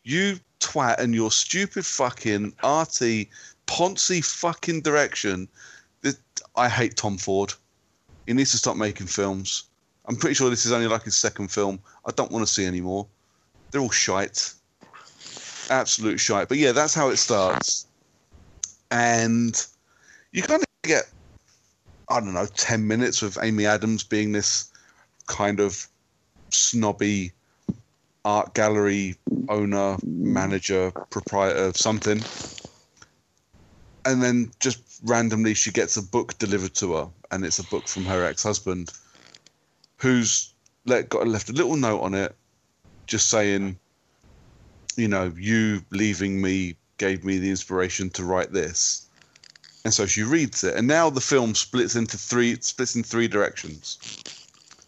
[0.08, 3.30] you twat and your stupid fucking arty
[3.67, 5.48] poncy fucking direction.
[6.56, 7.54] I hate tom ford.
[8.26, 9.63] He needs to stop making films.
[10.06, 11.80] I'm pretty sure this is only like his second film.
[12.06, 13.06] I don't want to see anymore.
[13.70, 14.54] They're all shite.
[15.70, 16.48] Absolute shite.
[16.48, 17.86] But yeah that's how it starts.
[18.89, 19.63] And
[20.32, 21.10] you kind of get
[22.10, 24.72] i don't know 10 minutes of amy adams being this
[25.26, 25.88] kind of
[26.50, 27.34] snobby
[28.28, 29.16] art gallery
[29.48, 32.22] owner, manager, proprietor something.
[34.04, 37.88] And then just randomly she gets a book delivered to her, and it's a book
[37.88, 38.92] from her ex husband,
[39.96, 40.54] who's
[40.86, 42.36] let, got left a little note on it,
[43.06, 43.80] just saying,
[44.98, 49.08] you know, you leaving me gave me the inspiration to write this.
[49.86, 53.30] And so she reads it, and now the film splits into three splits in three
[53.30, 53.98] directions.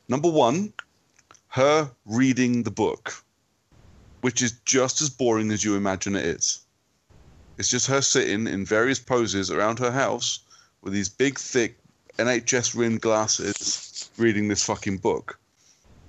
[0.09, 0.73] Number one,
[1.47, 3.23] her reading the book,
[4.21, 6.59] which is just as boring as you imagine it is.
[7.57, 10.39] It's just her sitting in various poses around her house
[10.81, 11.77] with these big, thick
[12.17, 15.39] NHS rimmed glasses reading this fucking book.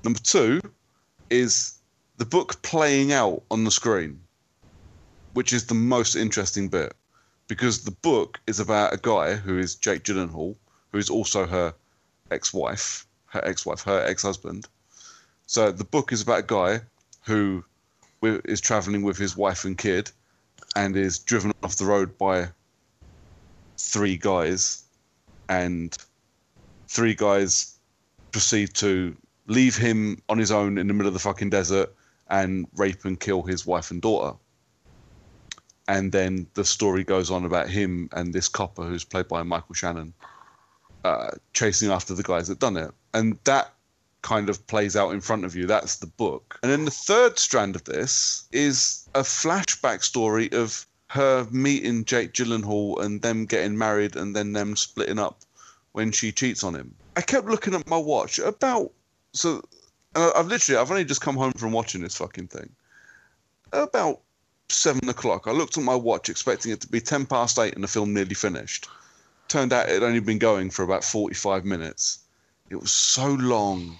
[0.04, 0.61] Number two
[1.28, 1.74] is
[2.16, 4.20] the book playing out on the screen,
[5.34, 6.94] which is the most interesting bit
[7.50, 10.54] because the book is about a guy who is Jake Gyllenhaal,
[10.92, 11.74] who is also her
[12.30, 14.68] ex wife, her ex wife, her ex husband.
[15.46, 16.80] So the book is about a guy
[17.22, 17.64] who
[18.22, 20.10] is traveling with his wife and kid
[20.76, 22.48] and is driven off the road by
[23.78, 24.84] three guys.
[25.48, 25.96] And
[26.88, 27.76] three guys
[28.30, 29.16] proceed to
[29.46, 31.92] leave him on his own in the middle of the fucking desert
[32.28, 34.36] and rape and kill his wife and daughter.
[35.88, 39.74] And then the story goes on about him and this copper who's played by Michael
[39.74, 40.14] Shannon
[41.04, 43.74] uh, chasing after the guys that done it, and that
[44.22, 45.66] kind of plays out in front of you.
[45.66, 46.58] That's the book.
[46.62, 52.32] And then the third strand of this is a flashback story of her meeting Jake
[52.32, 55.40] Gyllenhaal and them getting married and then them splitting up
[55.92, 56.94] when she cheats on him.
[57.16, 58.92] I kept looking at my watch about
[59.32, 59.62] so
[60.14, 62.70] I've literally I've only just come home from watching this fucking thing.
[63.72, 64.20] About
[64.68, 67.84] seven o'clock, I looked at my watch expecting it to be ten past eight and
[67.84, 68.88] the film nearly finished.
[69.48, 72.20] Turned out it had only been going for about forty five minutes.
[72.70, 73.98] It was so long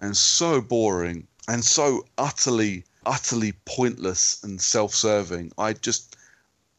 [0.00, 5.52] and so boring and so utterly utterly pointless and self-serving.
[5.58, 6.16] I just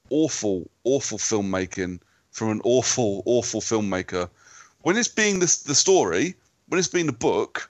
[0.09, 1.99] awful awful filmmaking
[2.31, 4.29] from an awful awful filmmaker.
[4.81, 6.35] When it's being the the story,
[6.67, 7.69] when it's being the book,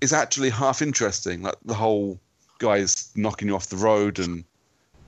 [0.00, 1.42] is actually half interesting.
[1.42, 2.18] Like the whole
[2.58, 4.44] guys knocking you off the road and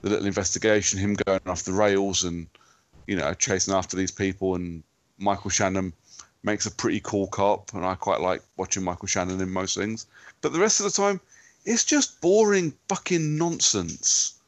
[0.01, 2.47] the little investigation, him going off the rails and
[3.07, 4.83] you know chasing after these people, and
[5.17, 5.93] Michael Shannon
[6.43, 10.07] makes a pretty cool cop, and I quite like watching Michael Shannon in most things.
[10.41, 11.19] But the rest of the time,
[11.65, 14.39] it's just boring fucking nonsense.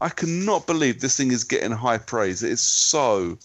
[0.00, 2.42] I cannot believe this thing is getting high praise.
[2.42, 3.38] It is so,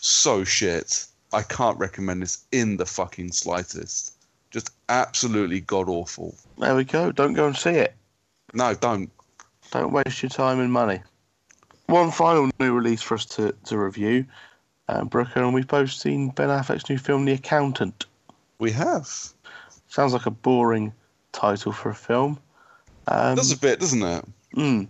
[0.00, 1.06] so shit.
[1.32, 4.14] I can't recommend this in the fucking slightest.
[4.50, 6.34] Just absolutely god awful.
[6.56, 7.12] There we go.
[7.12, 7.94] Don't go and see it.
[8.54, 9.10] No, don't.
[9.70, 11.02] Don't waste your time and money.
[11.86, 14.24] One final new release for us to, to review,
[14.88, 18.06] uh, Brooker, and we've both seen Ben Affleck's new film, The Accountant.
[18.58, 19.08] We have.
[19.88, 20.92] Sounds like a boring
[21.32, 22.38] title for a film.
[23.06, 24.24] Um, Does a bit, doesn't it?
[24.56, 24.88] mm.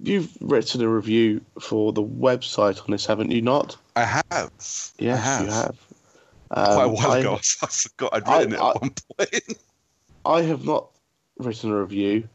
[0.00, 3.76] You've written a review for the website on this, haven't you not?
[3.94, 4.50] I have.
[4.98, 5.44] Yes, I have.
[5.46, 5.76] you have.
[6.50, 8.90] Quite a Um, while I- ago, I forgot I'd written I- it I- at one
[9.16, 9.58] point.
[10.24, 10.86] I have not
[11.38, 12.28] written a review.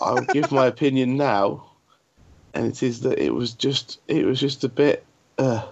[0.00, 1.70] I'll give my opinion now,
[2.54, 5.04] and it is that it was just it was just a bit.
[5.38, 5.66] Uh,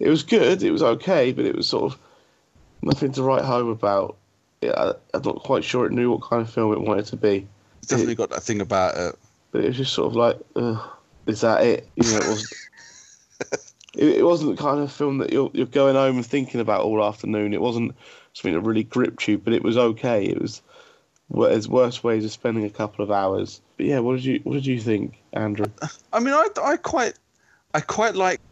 [0.00, 0.62] it was good.
[0.62, 1.98] It was okay, but it was sort of
[2.82, 4.16] nothing to write home about.
[4.60, 7.16] Yeah, I, I'm not quite sure it knew what kind of film it wanted to
[7.16, 7.46] be,
[7.78, 9.18] It's definitely got that thing about it.
[9.50, 10.82] but it was just sort of like, uh,
[11.26, 11.88] is that it?
[11.96, 12.54] You know, it wasn't.
[13.96, 16.82] it, it wasn't the kind of film that you're you're going home and thinking about
[16.82, 17.52] all afternoon.
[17.52, 17.94] It wasn't
[18.32, 20.24] something that really gripped you, but it was okay.
[20.24, 20.62] It was
[21.28, 23.60] well, there's worse ways of spending a couple of hours.
[23.76, 25.66] But yeah, what did you what did you think, Andrew?
[26.12, 27.14] I mean, I, I quite,
[27.72, 28.42] I quite liked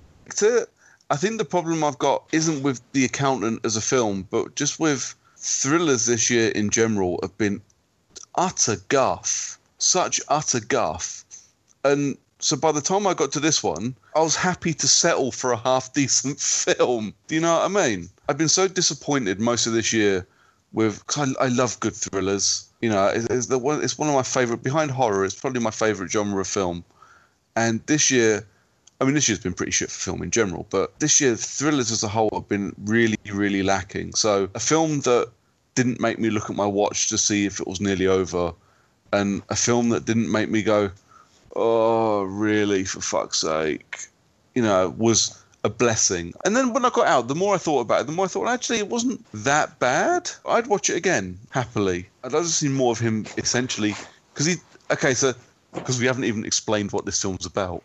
[0.42, 0.68] it.
[1.12, 4.80] I think the problem I've got isn't with the accountant as a film, but just
[4.80, 7.60] with thrillers this year in general have been
[8.34, 11.22] utter guff, such utter guff,
[11.84, 15.32] and so by the time I got to this one, I was happy to settle
[15.32, 17.12] for a half decent film.
[17.26, 18.08] Do you know what I mean?
[18.28, 20.26] I've been so disappointed most of this year
[20.72, 21.04] with.
[21.16, 22.68] I, I love good thrillers.
[22.80, 23.84] You know, it's, it's the one.
[23.84, 25.24] It's one of my favorite behind horror.
[25.26, 26.84] It's probably my favorite genre of film.
[27.54, 28.46] And this year,
[29.02, 31.90] I mean, this year's been pretty shit for film in general, but this year, thrillers
[31.90, 34.14] as a whole have been really, really lacking.
[34.14, 35.28] So, a film that
[35.74, 38.52] didn't make me look at my watch to see if it was nearly over,
[39.12, 40.88] and a film that didn't make me go,
[41.56, 44.06] oh, really, for fuck's sake,
[44.54, 46.32] you know, was a blessing.
[46.44, 48.28] And then when I got out, the more I thought about it, the more I
[48.28, 50.30] thought, actually, it wasn't that bad.
[50.46, 52.08] I'd watch it again, happily.
[52.22, 53.96] I'd like to see more of him, essentially,
[54.32, 54.54] because he,
[54.92, 55.34] okay, so,
[55.74, 57.82] because we haven't even explained what this film's about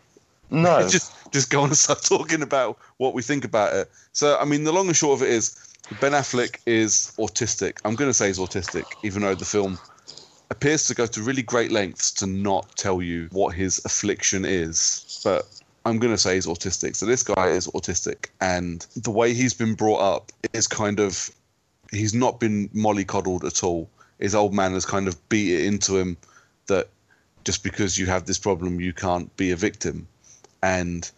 [0.50, 3.90] No, just just go on and start talking about what we think about it.
[4.12, 5.54] So I mean, the long and short of it is,
[6.00, 7.78] Ben Affleck is autistic.
[7.84, 9.78] I'm going to say he's autistic, even though the film
[10.50, 15.20] appears to go to really great lengths to not tell you what his affliction is.
[15.22, 15.46] But
[15.84, 16.96] I'm going to say he's autistic.
[16.96, 21.30] So this guy is autistic, and the way he's been brought up is kind of
[21.90, 23.90] he's not been mollycoddled at all.
[24.18, 26.16] His old man has kind of beat it into him
[26.68, 26.88] that
[27.44, 30.06] just because you have this problem, you can't be a victim
[30.62, 31.10] and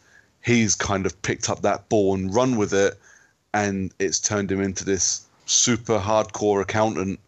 [0.43, 2.99] he's kind of picked up that ball and run with it
[3.53, 7.19] and it's turned him into this super hardcore accountant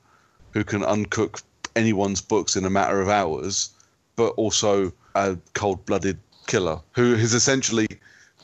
[0.53, 1.43] who can uncook
[1.75, 3.71] anyone's books in a matter of hours
[4.17, 7.89] but also a cold-blooded killer who has essentially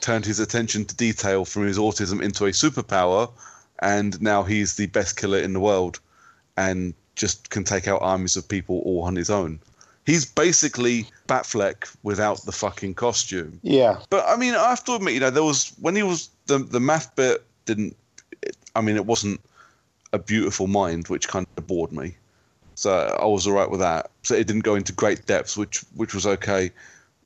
[0.01, 3.31] turned his attention to detail from his autism into a superpower
[3.81, 6.01] and now he's the best killer in the world
[6.57, 9.59] and just can take out armies of people all on his own
[10.09, 15.15] he's basically Batfleck without the fucking costume yeah, but I mean, I have to admit,
[15.15, 17.97] you know, there was when he was the the math bit didn't.
[18.43, 19.41] It, I mean, it wasn't
[20.13, 22.17] a beautiful mind, which kind of bored me.
[22.75, 24.11] So I was all right with that.
[24.23, 26.71] So it didn't go into great depths, which which was okay.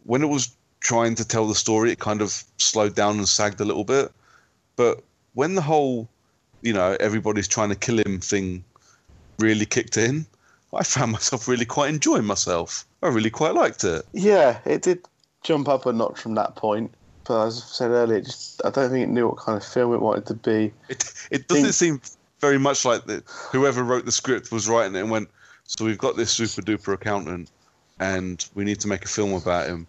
[0.04, 3.60] When it was trying to tell the story, it kind of slowed down and sagged
[3.60, 4.10] a little bit.
[4.76, 5.02] But
[5.34, 6.08] when the whole,
[6.62, 8.64] you know, everybody's trying to kill him thing
[9.38, 10.26] really kicked in,
[10.74, 12.84] I found myself really quite enjoying myself.
[13.02, 14.04] I really quite liked it.
[14.12, 15.00] yeah, it did
[15.42, 16.92] jump up a notch from that point.
[17.24, 19.64] but as I said earlier, it just I don't think it knew what kind of
[19.64, 20.72] film it wanted to be.
[20.88, 22.00] It it doesn't Think- seem
[22.40, 23.24] very much like that.
[23.52, 25.28] Whoever wrote the script was writing it and went,
[25.64, 27.50] "So we've got this super duper accountant,
[28.00, 29.86] and we need to make a film about him.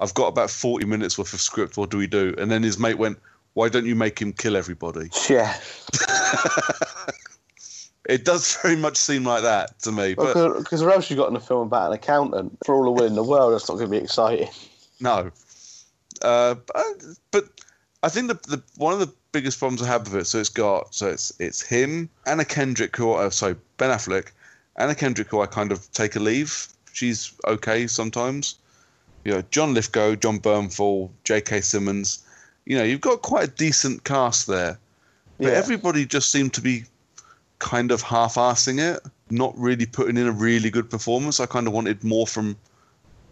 [0.00, 1.76] I've got about forty minutes worth of script.
[1.76, 3.18] What do we do?" And then his mate went,
[3.54, 5.56] "Why don't you make him kill everybody?" Yeah,
[8.08, 11.30] It does very much seem like that to me, but because or else you got
[11.30, 13.52] in a film about an accountant for all the will in the world.
[13.54, 14.48] That's not going to be exciting.
[15.00, 15.30] no.
[16.22, 16.84] Uh, but,
[17.32, 17.44] but
[18.02, 20.48] I think the, the one of the biggest problems I have with it, so it's
[20.48, 24.28] got so it's it's him, Anna Kendrick, who uh, sorry Ben Affleck,
[24.76, 26.68] Anna Kendrick, who I kind of take a leave.
[26.92, 28.56] She's okay sometimes.
[29.24, 31.62] You know, John Lithgow, Jon Bernthal, J.K.
[31.62, 32.22] Simmons.
[32.66, 34.78] You know, you've got quite a decent cast there,
[35.38, 35.54] but Yeah.
[35.54, 36.84] everybody just seemed to be
[37.64, 41.40] kind of half-assing it, not really putting in a really good performance.
[41.40, 42.56] I kind of wanted more from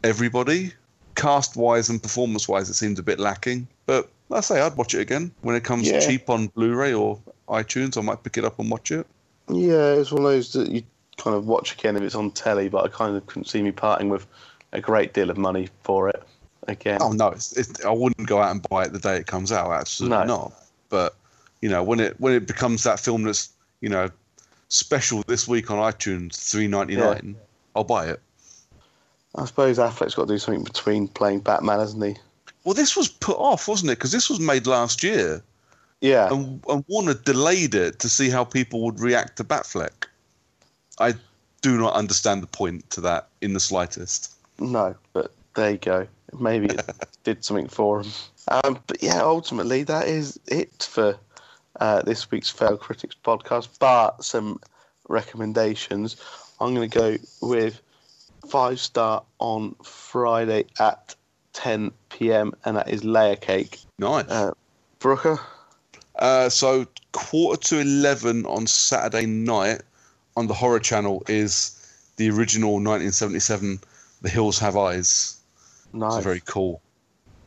[0.02, 0.72] everybody.
[1.14, 3.68] Cast wise and performance wise, it seemed a bit lacking.
[3.84, 6.00] But I say I'd watch it again when it comes Yeah.
[6.00, 7.98] cheap on Blu-ray or iTunes.
[7.98, 9.06] I might pick it up and watch it.
[9.50, 10.82] Yeah, it's one of those that you
[11.18, 13.70] kind of watch again if it's on telly, but I kind of couldn't see me
[13.70, 14.26] parting with
[14.72, 16.22] a great deal of money for it
[16.68, 16.98] again.
[17.02, 19.52] Oh no, it's, it's, I wouldn't go out and buy it the day it comes
[19.52, 19.70] out.
[19.70, 20.24] Absolutely No.
[20.24, 20.52] not.
[20.88, 21.14] But
[21.60, 23.50] you know, when it when it becomes that film that's
[23.82, 24.08] you know
[24.72, 27.36] special this week on iTunes, three ninety nine,
[27.76, 28.20] I'll buy it.
[29.34, 32.16] I suppose Affleck's got to do something between playing Batman, hasn't he?
[32.64, 33.98] Well, this was put off, wasn't it?
[33.98, 35.42] Because this was made last year.
[36.00, 36.28] Yeah.
[36.32, 40.06] and, and Warner delayed it to see how people would react to Batfleck.
[40.98, 41.14] I
[41.62, 44.34] do not understand the point to that in the slightest.
[44.58, 46.06] No, but there you go.
[46.38, 46.84] Maybe it
[47.24, 48.10] did something for him.
[48.48, 51.16] Um, but yeah, ultimately, that is it for
[51.82, 53.68] uh, this week's Failed Critics podcast.
[53.80, 54.60] But some
[55.08, 56.16] recommendations.
[56.60, 57.82] I'm going to go with
[58.48, 61.16] five star on Friday at
[61.54, 63.80] 10 p.m., and that is Layer Cake.
[63.98, 64.28] Nice.
[64.28, 64.52] Uh,
[65.00, 65.40] Brooker?
[66.14, 69.82] Uh, so quarter to eleven on Saturday night
[70.36, 71.78] on the Horror Channel is
[72.16, 73.80] the original 1977
[74.22, 75.40] The Hills Have Eyes.
[75.92, 76.16] Nice.
[76.16, 76.80] It's very cool.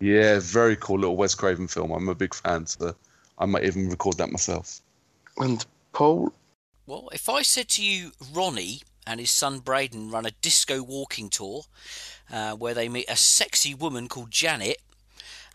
[0.01, 1.91] Yeah, very cool little Wes Craven film.
[1.91, 2.95] I'm a big fan, so
[3.38, 4.81] I might even record that myself.
[5.38, 6.31] And Paul?
[6.86, 11.29] Well, if I said to you, Ronnie and his son Brayden run a disco walking
[11.29, 11.63] tour
[12.31, 14.81] uh, where they meet a sexy woman called Janet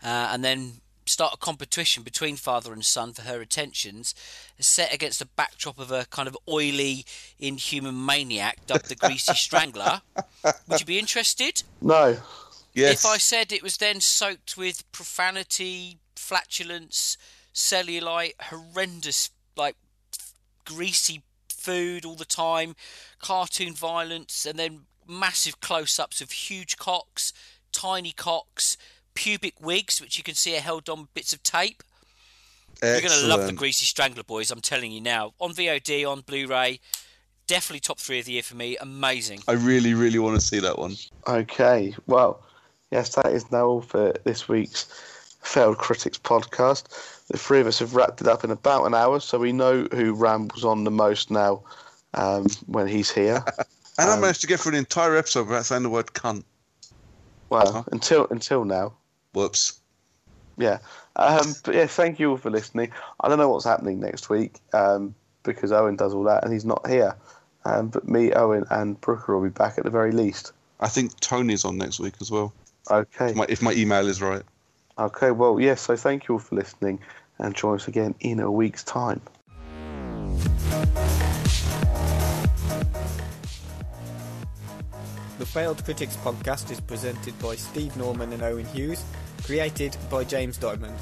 [0.03, 4.15] uh, and then start a competition between father and son for her attentions,
[4.59, 7.05] set against the backdrop of a kind of oily,
[7.39, 10.01] inhuman maniac dubbed the Greasy Strangler,
[10.67, 11.63] would you be interested?
[11.81, 12.17] No.
[12.73, 13.03] Yes.
[13.03, 17.17] If I said it was then soaked with profanity, flatulence,
[17.53, 19.75] cellulite, horrendous, like
[20.65, 22.75] greasy food all the time,
[23.19, 27.33] cartoon violence, and then massive close ups of huge cocks,
[27.71, 28.77] tiny cocks,
[29.13, 31.83] pubic wigs, which you can see are held on bits of tape.
[32.81, 35.33] You're going to love the Greasy Strangler Boys, I'm telling you now.
[35.39, 36.79] On VOD, on Blu ray,
[37.45, 38.75] definitely top three of the year for me.
[38.77, 39.41] Amazing.
[39.47, 40.95] I really, really want to see that one.
[41.27, 42.41] Okay, well,
[42.89, 44.85] yes, that is now all for this week's
[45.43, 46.85] Failed Critics podcast.
[47.31, 49.87] The three of us have wrapped it up in about an hour, so we know
[49.93, 51.61] who rambles on the most now
[52.13, 53.43] um, when he's here.
[53.97, 56.43] And I Um, managed to get through an entire episode without saying the word cunt.
[57.49, 57.83] Well, Uh-huh.
[57.91, 58.93] until until now,
[59.33, 59.79] Whoops.
[60.57, 60.79] yeah.
[61.17, 62.91] Um, but yeah, thank you all for listening.
[63.19, 65.13] I don't know what's happening next week um,
[65.43, 67.15] because Owen does all that and he's not here.
[67.65, 70.51] Um, but me, Owen, and Brooker will be back at the very least.
[70.79, 72.53] I think Tony's on next week as well.
[72.89, 73.31] Okay.
[73.31, 74.41] If my, if my email is right.
[74.97, 76.99] Okay, well, yes, so thank you all for listening
[77.41, 79.21] and join us again in a week's time.
[85.39, 89.03] The Failed Critics podcast is presented by Steve Norman and Owen Hughes,
[89.43, 90.95] created by James Diamond,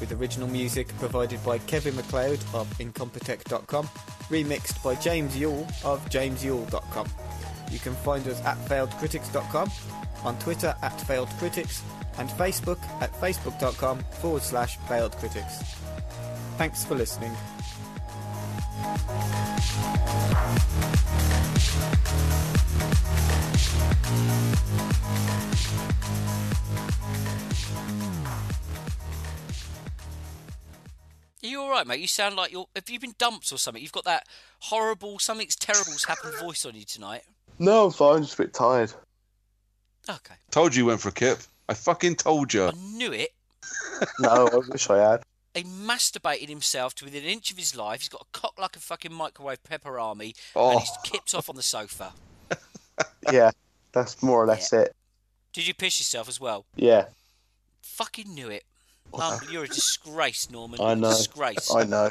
[0.00, 3.86] with original music provided by Kevin MacLeod of Incompetech.com,
[4.30, 7.08] remixed by James Yule of JamesYule.com.
[7.70, 9.70] You can find us at FailedCritics.com,
[10.24, 11.82] on Twitter at FailedCritics,
[12.18, 15.64] and Facebook at Facebook.com forward slash FailedCritics.
[16.56, 17.32] Thanks for listening.
[31.40, 32.00] Are you all right, mate?
[32.00, 32.66] You sound like you're.
[32.74, 33.82] Have you been dumped or something?
[33.82, 34.26] You've got that
[34.60, 37.22] horrible, something's terrible's happened voice on you tonight.
[37.60, 38.92] No, I'm fine, just a bit tired.
[40.08, 41.38] Okay, Told you you went for a kip.
[41.68, 42.66] I fucking told you.
[42.66, 43.30] I knew it.
[44.20, 45.22] No, I wish I had.
[45.54, 48.00] He masturbated himself to within an inch of his life.
[48.00, 50.70] He's got a cock like a fucking microwave pepper army, Oh.
[50.70, 52.12] and he's kipped off on the sofa.
[53.32, 53.50] Yeah,
[53.92, 54.94] that's more or less it.
[55.52, 56.64] Did you piss yourself as well?
[56.76, 57.06] Yeah.
[57.82, 58.64] Fucking knew it.
[59.14, 60.80] Um, you're a disgrace, Norman.
[60.80, 61.10] I know.
[61.10, 61.72] Disgrace.
[61.74, 62.10] I know.